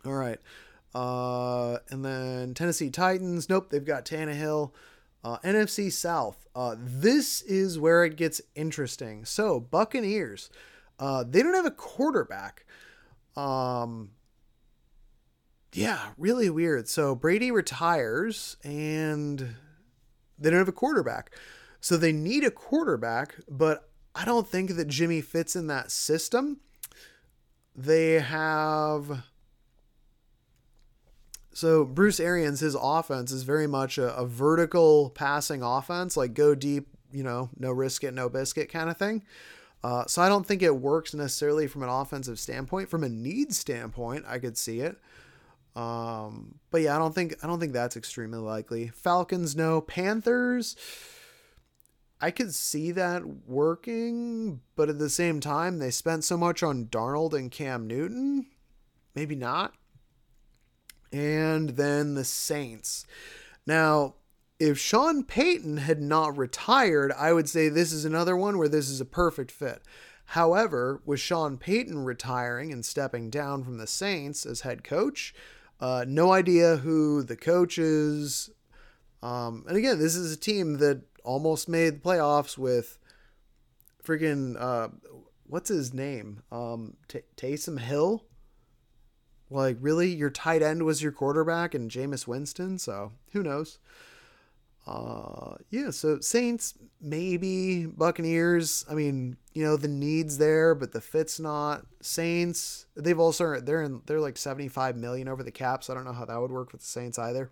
All 0.04 0.14
right. 0.14 0.40
Uh, 0.96 1.78
and 1.90 2.04
then 2.04 2.54
Tennessee 2.54 2.90
Titans. 2.90 3.48
Nope, 3.48 3.70
they've 3.70 3.84
got 3.84 4.04
Tannehill. 4.04 4.72
Uh, 5.22 5.38
NFC 5.44 5.92
South. 5.92 6.44
Uh, 6.56 6.74
this 6.76 7.40
is 7.42 7.78
where 7.78 8.04
it 8.04 8.16
gets 8.16 8.40
interesting. 8.56 9.24
So 9.24 9.60
Buccaneers. 9.60 10.50
Uh, 10.98 11.24
they 11.26 11.42
don't 11.42 11.54
have 11.54 11.66
a 11.66 11.70
quarterback. 11.70 12.64
Um, 13.36 14.10
yeah, 15.72 16.10
really 16.16 16.50
weird. 16.50 16.88
So 16.88 17.14
Brady 17.14 17.50
retires 17.50 18.56
and 18.64 19.54
they 20.38 20.50
don't 20.50 20.58
have 20.58 20.68
a 20.68 20.72
quarterback. 20.72 21.34
So 21.80 21.96
they 21.96 22.12
need 22.12 22.44
a 22.44 22.50
quarterback, 22.50 23.36
but 23.48 23.88
I 24.14 24.24
don't 24.24 24.48
think 24.48 24.74
that 24.76 24.88
Jimmy 24.88 25.20
fits 25.20 25.54
in 25.54 25.68
that 25.68 25.90
system. 25.90 26.58
They 27.76 28.14
have. 28.14 29.22
So 31.52 31.84
Bruce 31.84 32.20
Arians, 32.20 32.60
his 32.60 32.76
offense 32.80 33.30
is 33.30 33.42
very 33.42 33.66
much 33.66 33.98
a, 33.98 34.16
a 34.16 34.26
vertical 34.26 35.10
passing 35.10 35.62
offense, 35.62 36.16
like 36.16 36.34
go 36.34 36.54
deep, 36.54 36.88
you 37.12 37.22
know, 37.22 37.50
no 37.56 37.70
risk 37.70 38.04
it, 38.04 38.14
no 38.14 38.28
biscuit 38.28 38.70
kind 38.70 38.90
of 38.90 38.96
thing. 38.96 39.22
Uh, 39.82 40.04
so 40.06 40.22
I 40.22 40.28
don't 40.28 40.46
think 40.46 40.62
it 40.62 40.76
works 40.76 41.14
necessarily 41.14 41.66
from 41.66 41.82
an 41.82 41.88
offensive 41.88 42.38
standpoint. 42.38 42.90
From 42.90 43.04
a 43.04 43.08
need 43.08 43.54
standpoint, 43.54 44.24
I 44.26 44.38
could 44.38 44.58
see 44.58 44.80
it. 44.80 44.96
Um, 45.76 46.56
but 46.70 46.82
yeah, 46.82 46.96
I 46.96 46.98
don't 46.98 47.14
think 47.14 47.36
I 47.42 47.46
don't 47.46 47.60
think 47.60 47.72
that's 47.72 47.96
extremely 47.96 48.38
likely. 48.38 48.88
Falcons, 48.88 49.54
no. 49.54 49.80
Panthers, 49.80 50.74
I 52.20 52.32
could 52.32 52.52
see 52.52 52.90
that 52.92 53.22
working, 53.46 54.60
but 54.74 54.88
at 54.88 54.98
the 54.98 55.10
same 55.10 55.38
time, 55.38 55.78
they 55.78 55.90
spent 55.90 56.24
so 56.24 56.36
much 56.36 56.64
on 56.64 56.86
Darnold 56.86 57.32
and 57.32 57.50
Cam 57.50 57.86
Newton. 57.86 58.46
Maybe 59.14 59.36
not. 59.36 59.74
And 61.12 61.70
then 61.70 62.14
the 62.14 62.24
Saints. 62.24 63.06
Now, 63.66 64.14
if 64.58 64.78
Sean 64.78 65.22
Payton 65.22 65.78
had 65.78 66.00
not 66.00 66.36
retired, 66.36 67.12
I 67.12 67.32
would 67.32 67.48
say 67.48 67.68
this 67.68 67.92
is 67.92 68.04
another 68.04 68.36
one 68.36 68.58
where 68.58 68.68
this 68.68 68.88
is 68.88 69.00
a 69.00 69.04
perfect 69.04 69.50
fit. 69.50 69.82
However, 70.32 71.00
with 71.06 71.20
Sean 71.20 71.56
Payton 71.56 72.04
retiring 72.04 72.72
and 72.72 72.84
stepping 72.84 73.30
down 73.30 73.64
from 73.64 73.78
the 73.78 73.86
Saints 73.86 74.44
as 74.44 74.60
head 74.62 74.84
coach, 74.84 75.34
uh, 75.80 76.04
no 76.06 76.32
idea 76.32 76.78
who 76.78 77.22
the 77.22 77.36
coach 77.36 77.78
is. 77.78 78.50
Um, 79.22 79.64
and 79.68 79.76
again, 79.76 79.98
this 79.98 80.16
is 80.16 80.32
a 80.32 80.36
team 80.36 80.78
that 80.78 81.02
almost 81.24 81.68
made 81.68 81.96
the 81.96 82.00
playoffs 82.00 82.58
with 82.58 82.98
freaking 84.04 84.60
uh, 84.60 84.88
what's 85.46 85.68
his 85.68 85.94
name? 85.94 86.42
Um, 86.52 86.96
T- 87.08 87.20
Taysom 87.36 87.78
Hill. 87.80 88.24
Like, 89.50 89.78
really, 89.80 90.14
your 90.14 90.30
tight 90.30 90.62
end 90.62 90.82
was 90.82 91.02
your 91.02 91.12
quarterback 91.12 91.74
and 91.74 91.90
Jameis 91.90 92.26
Winston. 92.26 92.78
So 92.78 93.12
who 93.32 93.42
knows? 93.42 93.78
Uh, 94.88 95.56
yeah. 95.68 95.90
So 95.90 96.18
Saints, 96.20 96.74
maybe 97.00 97.84
Buccaneers. 97.84 98.86
I 98.90 98.94
mean, 98.94 99.36
you 99.52 99.62
know, 99.62 99.76
the 99.76 99.88
needs 99.88 100.38
there, 100.38 100.74
but 100.74 100.92
the 100.92 101.00
fit's 101.00 101.38
not. 101.38 101.84
Saints, 102.00 102.86
they've 102.96 103.18
also 103.18 103.60
they're 103.60 103.82
in 103.82 104.00
they're 104.06 104.20
like 104.20 104.38
75 104.38 104.96
million 104.96 105.28
over 105.28 105.42
the 105.42 105.50
cap, 105.50 105.84
so 105.84 105.92
I 105.92 105.96
don't 105.96 106.06
know 106.06 106.12
how 106.12 106.24
that 106.24 106.40
would 106.40 106.50
work 106.50 106.72
with 106.72 106.80
the 106.80 106.86
Saints 106.86 107.18
either. 107.18 107.50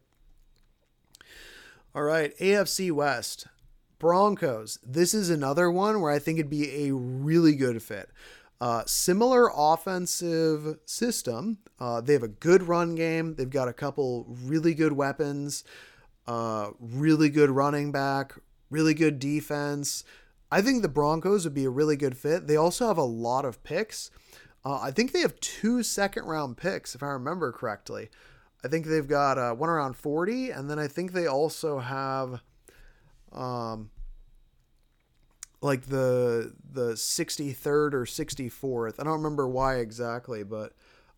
All 1.94 2.02
right, 2.02 2.36
AFC 2.38 2.90
West. 2.90 3.46
Broncos. 3.98 4.78
This 4.84 5.14
is 5.14 5.30
another 5.30 5.70
one 5.70 6.00
where 6.00 6.12
I 6.12 6.18
think 6.18 6.38
it'd 6.38 6.50
be 6.50 6.86
a 6.86 6.94
really 6.94 7.54
good 7.54 7.82
fit. 7.82 8.10
Uh, 8.60 8.82
similar 8.86 9.50
offensive 9.54 10.78
system. 10.84 11.58
Uh, 11.78 12.00
they 12.00 12.12
have 12.12 12.22
a 12.22 12.28
good 12.28 12.62
run 12.62 12.94
game. 12.94 13.34
They've 13.34 13.48
got 13.48 13.68
a 13.68 13.72
couple 13.72 14.26
really 14.28 14.74
good 14.74 14.92
weapons. 14.92 15.64
Uh, 16.26 16.70
really 16.80 17.28
good 17.28 17.50
running 17.50 17.92
back. 17.92 18.34
Really 18.70 18.94
good 18.94 19.18
defense. 19.18 20.04
I 20.50 20.60
think 20.60 20.82
the 20.82 20.88
Broncos 20.88 21.44
would 21.44 21.54
be 21.54 21.64
a 21.64 21.70
really 21.70 21.96
good 21.96 22.16
fit. 22.16 22.46
They 22.46 22.56
also 22.56 22.86
have 22.86 22.98
a 22.98 23.02
lot 23.02 23.44
of 23.44 23.62
picks. 23.62 24.10
Uh, 24.64 24.80
I 24.80 24.90
think 24.90 25.12
they 25.12 25.20
have 25.20 25.38
two 25.40 25.82
second 25.82 26.24
round 26.24 26.56
picks, 26.56 26.94
if 26.94 27.02
I 27.02 27.08
remember 27.08 27.52
correctly. 27.52 28.10
I 28.64 28.68
think 28.68 28.86
they've 28.86 29.06
got 29.06 29.38
uh, 29.38 29.52
one 29.54 29.68
around 29.68 29.96
40, 29.96 30.50
and 30.50 30.68
then 30.68 30.78
I 30.78 30.88
think 30.88 31.12
they 31.12 31.26
also 31.26 31.78
have 31.78 32.40
um, 33.32 33.90
like 35.60 35.82
the 35.86 36.54
the 36.68 36.92
63rd 36.92 37.94
or 37.94 38.04
64th. 38.04 38.94
I 38.98 39.04
don't 39.04 39.22
remember 39.22 39.46
why 39.46 39.76
exactly, 39.76 40.42
but 40.42 40.72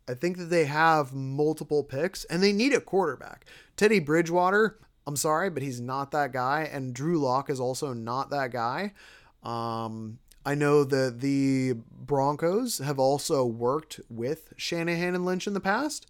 I 0.09 0.15
think 0.15 0.39
that 0.39 0.47
they 0.47 0.65
have 0.65 1.13
multiple 1.13 1.85
picks 1.85 2.25
and 2.25 2.43
they 2.43 2.53
need 2.53 2.73
a 2.73 2.81
quarterback. 2.81 3.45
Teddy 3.77 4.01
Bridgewater, 4.01 4.79
I'm 5.09 5.17
sorry, 5.17 5.49
but 5.49 5.63
he's 5.63 5.81
not 5.81 6.11
that 6.11 6.35
guy, 6.35 6.69
and 6.71 6.93
Drew 6.93 7.19
Lock 7.19 7.49
is 7.49 7.61
also 7.61 7.95
not 7.95 8.29
that 8.29 8.53
guy. 8.53 8.93
Um, 9.43 10.19
I 10.45 10.55
know 10.55 10.85
that 10.85 11.21
the 11.21 11.77
Broncos 11.91 12.77
have 12.77 12.99
also 12.99 13.43
worked 13.47 14.01
with 14.11 14.53
Shanahan 14.59 15.15
and 15.15 15.25
Lynch 15.25 15.47
in 15.47 15.55
the 15.55 15.61
past, 15.61 16.07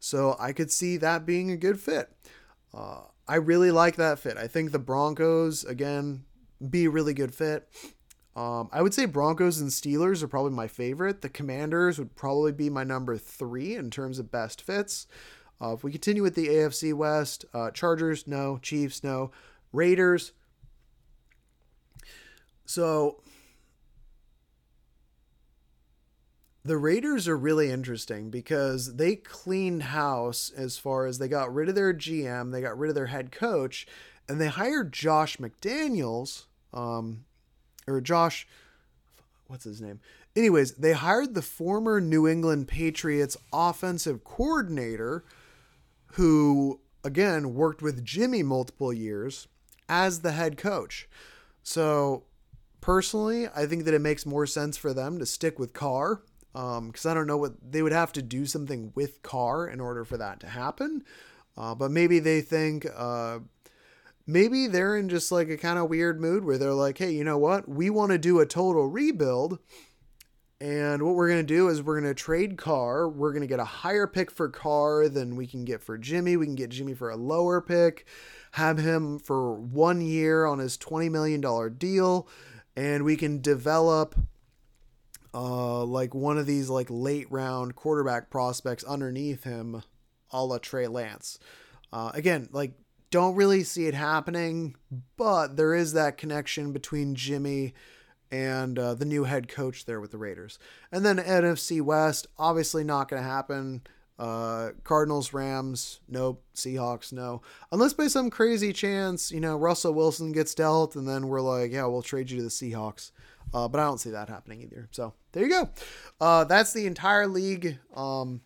so 0.00 0.36
I 0.38 0.52
could 0.52 0.70
see 0.70 0.98
that 0.98 1.24
being 1.24 1.50
a 1.50 1.56
good 1.56 1.80
fit. 1.80 2.12
Uh, 2.74 3.04
I 3.26 3.36
really 3.36 3.70
like 3.70 3.96
that 3.96 4.18
fit. 4.18 4.36
I 4.36 4.48
think 4.48 4.70
the 4.70 4.78
Broncos, 4.78 5.64
again, 5.64 6.24
be 6.68 6.84
a 6.84 6.90
really 6.90 7.14
good 7.14 7.34
fit. 7.34 7.66
Um, 8.36 8.68
I 8.70 8.82
would 8.82 8.92
say 8.92 9.06
Broncos 9.06 9.60
and 9.60 9.70
Steelers 9.70 10.22
are 10.22 10.28
probably 10.28 10.52
my 10.52 10.68
favorite. 10.68 11.22
The 11.22 11.30
Commanders 11.30 11.98
would 11.98 12.16
probably 12.16 12.52
be 12.52 12.68
my 12.68 12.84
number 12.84 13.16
three 13.16 13.76
in 13.76 13.90
terms 13.90 14.18
of 14.18 14.30
best 14.30 14.60
fits. 14.60 15.06
Uh, 15.62 15.74
if 15.74 15.84
we 15.84 15.92
continue 15.92 16.22
with 16.22 16.34
the 16.34 16.48
AFC 16.48 16.92
West, 16.92 17.44
uh, 17.54 17.70
Chargers, 17.70 18.26
no. 18.26 18.58
Chiefs, 18.60 19.04
no. 19.04 19.30
Raiders, 19.72 20.32
so 22.72 23.20
the 26.64 26.76
Raiders 26.76 27.28
are 27.28 27.36
really 27.36 27.70
interesting 27.70 28.30
because 28.30 28.96
they 28.96 29.16
cleaned 29.16 29.82
house 29.82 30.50
as 30.56 30.78
far 30.78 31.06
as 31.06 31.18
they 31.18 31.28
got 31.28 31.52
rid 31.52 31.68
of 31.68 31.74
their 31.74 31.92
GM, 31.92 32.52
they 32.52 32.60
got 32.60 32.78
rid 32.78 32.88
of 32.88 32.94
their 32.94 33.06
head 33.06 33.32
coach, 33.32 33.86
and 34.28 34.40
they 34.40 34.48
hired 34.48 34.92
Josh 34.92 35.36
McDaniels, 35.38 36.44
um, 36.72 37.24
or 37.86 38.00
Josh, 38.00 38.46
what's 39.48 39.64
his 39.64 39.80
name? 39.80 40.00
Anyways, 40.34 40.72
they 40.74 40.92
hired 40.92 41.34
the 41.34 41.42
former 41.42 42.00
New 42.00 42.26
England 42.26 42.68
Patriots 42.68 43.36
offensive 43.52 44.24
coordinator 44.24 45.24
who 46.12 46.80
again, 47.04 47.54
worked 47.54 47.82
with 47.82 48.04
Jimmy 48.04 48.42
multiple 48.42 48.92
years 48.92 49.48
as 49.88 50.20
the 50.20 50.32
head 50.32 50.56
coach. 50.56 51.08
So, 51.62 52.24
personally, 52.80 53.48
I 53.54 53.66
think 53.66 53.84
that 53.84 53.94
it 53.94 54.00
makes 54.00 54.26
more 54.26 54.46
sense 54.46 54.76
for 54.76 54.92
them 54.92 55.18
to 55.18 55.26
stick 55.26 55.58
with 55.58 55.72
Carr 55.72 56.22
because 56.52 57.06
um, 57.06 57.10
I 57.10 57.14
don't 57.14 57.26
know 57.26 57.38
what 57.38 57.54
they 57.72 57.82
would 57.82 57.92
have 57.92 58.12
to 58.12 58.22
do 58.22 58.46
something 58.46 58.92
with 58.94 59.22
Carr 59.22 59.66
in 59.66 59.80
order 59.80 60.04
for 60.04 60.16
that 60.18 60.40
to 60.40 60.48
happen. 60.48 61.04
Uh, 61.56 61.74
but 61.74 61.90
maybe 61.90 62.18
they 62.18 62.40
think, 62.40 62.86
uh, 62.94 63.40
maybe 64.26 64.66
they're 64.66 64.96
in 64.96 65.08
just 65.08 65.32
like 65.32 65.48
a 65.48 65.56
kind 65.56 65.78
of 65.78 65.88
weird 65.88 66.20
mood 66.20 66.44
where 66.44 66.58
they're 66.58 66.72
like, 66.72 66.98
hey, 66.98 67.12
you 67.12 67.24
know 67.24 67.38
what? 67.38 67.68
We 67.68 67.90
want 67.90 68.12
to 68.12 68.18
do 68.18 68.40
a 68.40 68.46
total 68.46 68.88
rebuild. 68.88 69.58
And 70.62 71.02
what 71.02 71.16
we're 71.16 71.26
going 71.26 71.44
to 71.44 71.54
do 71.54 71.70
is 71.70 71.82
we're 71.82 72.00
going 72.00 72.14
to 72.14 72.22
trade 72.22 72.56
Carr. 72.56 73.08
We're 73.08 73.32
going 73.32 73.42
to 73.42 73.48
get 73.48 73.58
a 73.58 73.64
higher 73.64 74.06
pick 74.06 74.30
for 74.30 74.48
Carr 74.48 75.08
than 75.08 75.34
we 75.34 75.48
can 75.48 75.64
get 75.64 75.82
for 75.82 75.98
Jimmy. 75.98 76.36
We 76.36 76.46
can 76.46 76.54
get 76.54 76.70
Jimmy 76.70 76.94
for 76.94 77.10
a 77.10 77.16
lower 77.16 77.60
pick, 77.60 78.06
have 78.52 78.78
him 78.78 79.18
for 79.18 79.54
one 79.54 80.00
year 80.00 80.46
on 80.46 80.60
his 80.60 80.78
$20 80.78 81.10
million 81.10 81.40
deal, 81.78 82.28
and 82.76 83.04
we 83.04 83.16
can 83.16 83.40
develop 83.40 84.14
uh, 85.34 85.82
like 85.82 86.14
one 86.14 86.38
of 86.38 86.46
these 86.46 86.70
like 86.70 86.86
late 86.90 87.26
round 87.28 87.74
quarterback 87.74 88.30
prospects 88.30 88.84
underneath 88.84 89.42
him, 89.42 89.82
a 90.30 90.44
la 90.44 90.58
Trey 90.58 90.86
Lance. 90.86 91.40
Uh, 91.92 92.12
again, 92.14 92.48
like 92.52 92.74
don't 93.10 93.34
really 93.34 93.64
see 93.64 93.86
it 93.86 93.94
happening, 93.94 94.76
but 95.16 95.56
there 95.56 95.74
is 95.74 95.94
that 95.94 96.16
connection 96.16 96.70
between 96.72 97.16
Jimmy 97.16 97.74
and 98.32 98.78
uh, 98.78 98.94
the 98.94 99.04
new 99.04 99.24
head 99.24 99.46
coach 99.46 99.84
there 99.84 100.00
with 100.00 100.10
the 100.10 100.18
Raiders. 100.18 100.58
And 100.90 101.04
then 101.04 101.18
NFC 101.18 101.82
West, 101.82 102.26
obviously 102.38 102.82
not 102.82 103.08
going 103.08 103.22
to 103.22 103.28
happen. 103.28 103.82
Uh, 104.18 104.70
Cardinals, 104.84 105.32
Rams, 105.32 106.00
nope. 106.08 106.42
Seahawks, 106.54 107.12
no. 107.12 107.42
Unless 107.70 107.92
by 107.92 108.06
some 108.06 108.30
crazy 108.30 108.72
chance, 108.72 109.30
you 109.30 109.40
know, 109.40 109.56
Russell 109.56 109.92
Wilson 109.92 110.32
gets 110.32 110.54
dealt, 110.54 110.96
and 110.96 111.06
then 111.06 111.28
we're 111.28 111.40
like, 111.40 111.72
yeah, 111.72 111.84
we'll 111.86 112.02
trade 112.02 112.30
you 112.30 112.38
to 112.38 112.42
the 112.42 112.48
Seahawks. 112.48 113.12
Uh, 113.52 113.68
but 113.68 113.80
I 113.80 113.84
don't 113.84 113.98
see 113.98 114.10
that 114.10 114.28
happening 114.28 114.62
either. 114.62 114.88
So 114.92 115.12
there 115.32 115.44
you 115.44 115.50
go. 115.50 115.68
Uh, 116.20 116.44
that's 116.44 116.72
the 116.72 116.86
entire 116.86 117.26
league. 117.26 117.78
Um, 117.94 118.40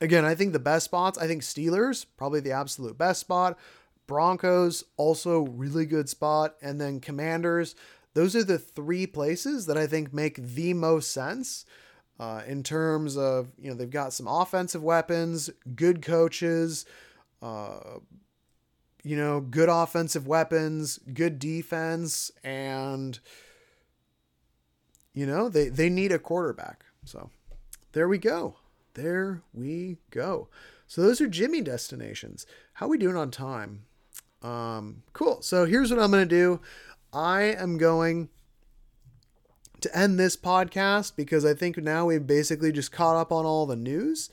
again, 0.00 0.24
I 0.24 0.34
think 0.34 0.52
the 0.52 0.58
best 0.58 0.84
spots, 0.84 1.16
I 1.16 1.26
think 1.26 1.42
Steelers, 1.42 2.04
probably 2.16 2.40
the 2.40 2.52
absolute 2.52 2.98
best 2.98 3.20
spot. 3.20 3.58
Broncos, 4.06 4.84
also 4.96 5.42
really 5.42 5.86
good 5.86 6.08
spot. 6.08 6.56
And 6.62 6.80
then 6.80 7.00
Commanders, 7.00 7.74
those 8.16 8.34
are 8.34 8.42
the 8.42 8.58
three 8.58 9.06
places 9.06 9.66
that 9.66 9.76
I 9.76 9.86
think 9.86 10.14
make 10.14 10.36
the 10.36 10.72
most 10.72 11.12
sense 11.12 11.66
uh, 12.18 12.40
in 12.46 12.62
terms 12.62 13.14
of, 13.14 13.48
you 13.58 13.68
know, 13.68 13.76
they've 13.76 13.90
got 13.90 14.14
some 14.14 14.26
offensive 14.26 14.82
weapons, 14.82 15.50
good 15.74 16.00
coaches, 16.00 16.86
uh, 17.42 17.98
you 19.02 19.18
know, 19.18 19.40
good 19.40 19.68
offensive 19.68 20.26
weapons, 20.26 20.98
good 21.12 21.38
defense, 21.38 22.32
and, 22.42 23.20
you 25.12 25.26
know, 25.26 25.50
they, 25.50 25.68
they 25.68 25.90
need 25.90 26.10
a 26.10 26.18
quarterback. 26.18 26.86
So 27.04 27.28
there 27.92 28.08
we 28.08 28.16
go. 28.16 28.56
There 28.94 29.42
we 29.52 29.98
go. 30.10 30.48
So 30.86 31.02
those 31.02 31.20
are 31.20 31.28
Jimmy 31.28 31.60
destinations. 31.60 32.46
How 32.72 32.88
we 32.88 32.96
doing 32.96 33.16
on 33.16 33.30
time? 33.30 33.82
Um, 34.42 35.02
cool. 35.12 35.42
So 35.42 35.66
here's 35.66 35.90
what 35.90 36.00
I'm 36.00 36.10
going 36.10 36.26
to 36.26 36.34
do. 36.34 36.60
I 37.12 37.42
am 37.42 37.78
going 37.78 38.28
to 39.80 39.96
end 39.98 40.18
this 40.18 40.36
podcast 40.36 41.16
because 41.16 41.44
I 41.44 41.54
think 41.54 41.76
now 41.76 42.06
we've 42.06 42.26
basically 42.26 42.72
just 42.72 42.92
caught 42.92 43.16
up 43.16 43.32
on 43.32 43.44
all 43.44 43.66
the 43.66 43.76
news. 43.76 44.30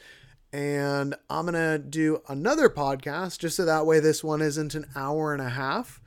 And 0.52 1.16
I'm 1.30 1.48
going 1.48 1.54
to 1.54 1.80
do 1.80 2.22
another 2.28 2.70
podcast 2.70 3.40
just 3.40 3.56
so 3.58 3.66
that 3.66 3.86
way 3.86 4.00
this 4.00 4.24
one 4.24 4.42
isn't 4.42 4.76
an 4.76 4.86
hour 4.96 5.34
and 5.34 5.42
a 5.42 5.50
half. 5.50 6.00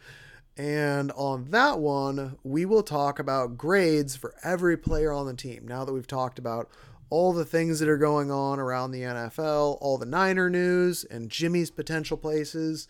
And 0.56 1.12
on 1.12 1.50
that 1.50 1.80
one, 1.80 2.38
we 2.42 2.64
will 2.64 2.82
talk 2.82 3.18
about 3.18 3.58
grades 3.58 4.16
for 4.16 4.34
every 4.42 4.76
player 4.76 5.12
on 5.12 5.26
the 5.26 5.34
team. 5.34 5.66
Now 5.66 5.84
that 5.84 5.92
we've 5.92 6.06
talked 6.06 6.38
about 6.38 6.70
all 7.10 7.32
the 7.32 7.44
things 7.44 7.78
that 7.80 7.88
are 7.88 7.98
going 7.98 8.30
on 8.30 8.58
around 8.58 8.90
the 8.90 9.02
NFL, 9.02 9.78
all 9.80 9.98
the 9.98 10.06
Niner 10.06 10.48
news, 10.48 11.04
and 11.04 11.30
Jimmy's 11.30 11.70
potential 11.70 12.16
places. 12.16 12.88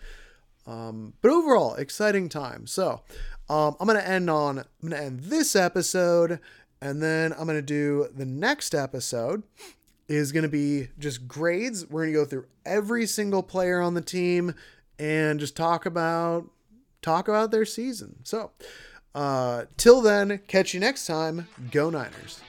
Um, 0.66 1.14
but 1.22 1.30
overall, 1.30 1.74
exciting 1.74 2.28
time. 2.28 2.66
So 2.66 3.02
um, 3.48 3.76
I'm 3.78 3.86
gonna 3.86 4.00
end 4.00 4.28
on 4.28 4.58
I'm 4.58 4.88
gonna 4.88 5.02
end 5.02 5.20
this 5.24 5.54
episode, 5.54 6.40
and 6.80 7.02
then 7.02 7.32
I'm 7.32 7.46
gonna 7.46 7.62
do 7.62 8.08
the 8.14 8.26
next 8.26 8.74
episode 8.74 9.42
is 10.08 10.32
gonna 10.32 10.48
be 10.48 10.88
just 10.98 11.26
grades. 11.28 11.88
We're 11.88 12.06
gonna 12.06 12.12
go 12.12 12.24
through 12.24 12.46
every 12.64 13.06
single 13.06 13.42
player 13.42 13.80
on 13.80 13.94
the 13.94 14.00
team 14.00 14.54
and 14.98 15.38
just 15.38 15.56
talk 15.56 15.86
about 15.86 16.50
talk 17.02 17.28
about 17.28 17.50
their 17.50 17.64
season. 17.64 18.16
So 18.24 18.50
uh, 19.14 19.64
till 19.76 20.02
then, 20.02 20.40
catch 20.46 20.74
you 20.74 20.80
next 20.80 21.06
time. 21.06 21.48
Go 21.70 21.90
Niners. 21.90 22.40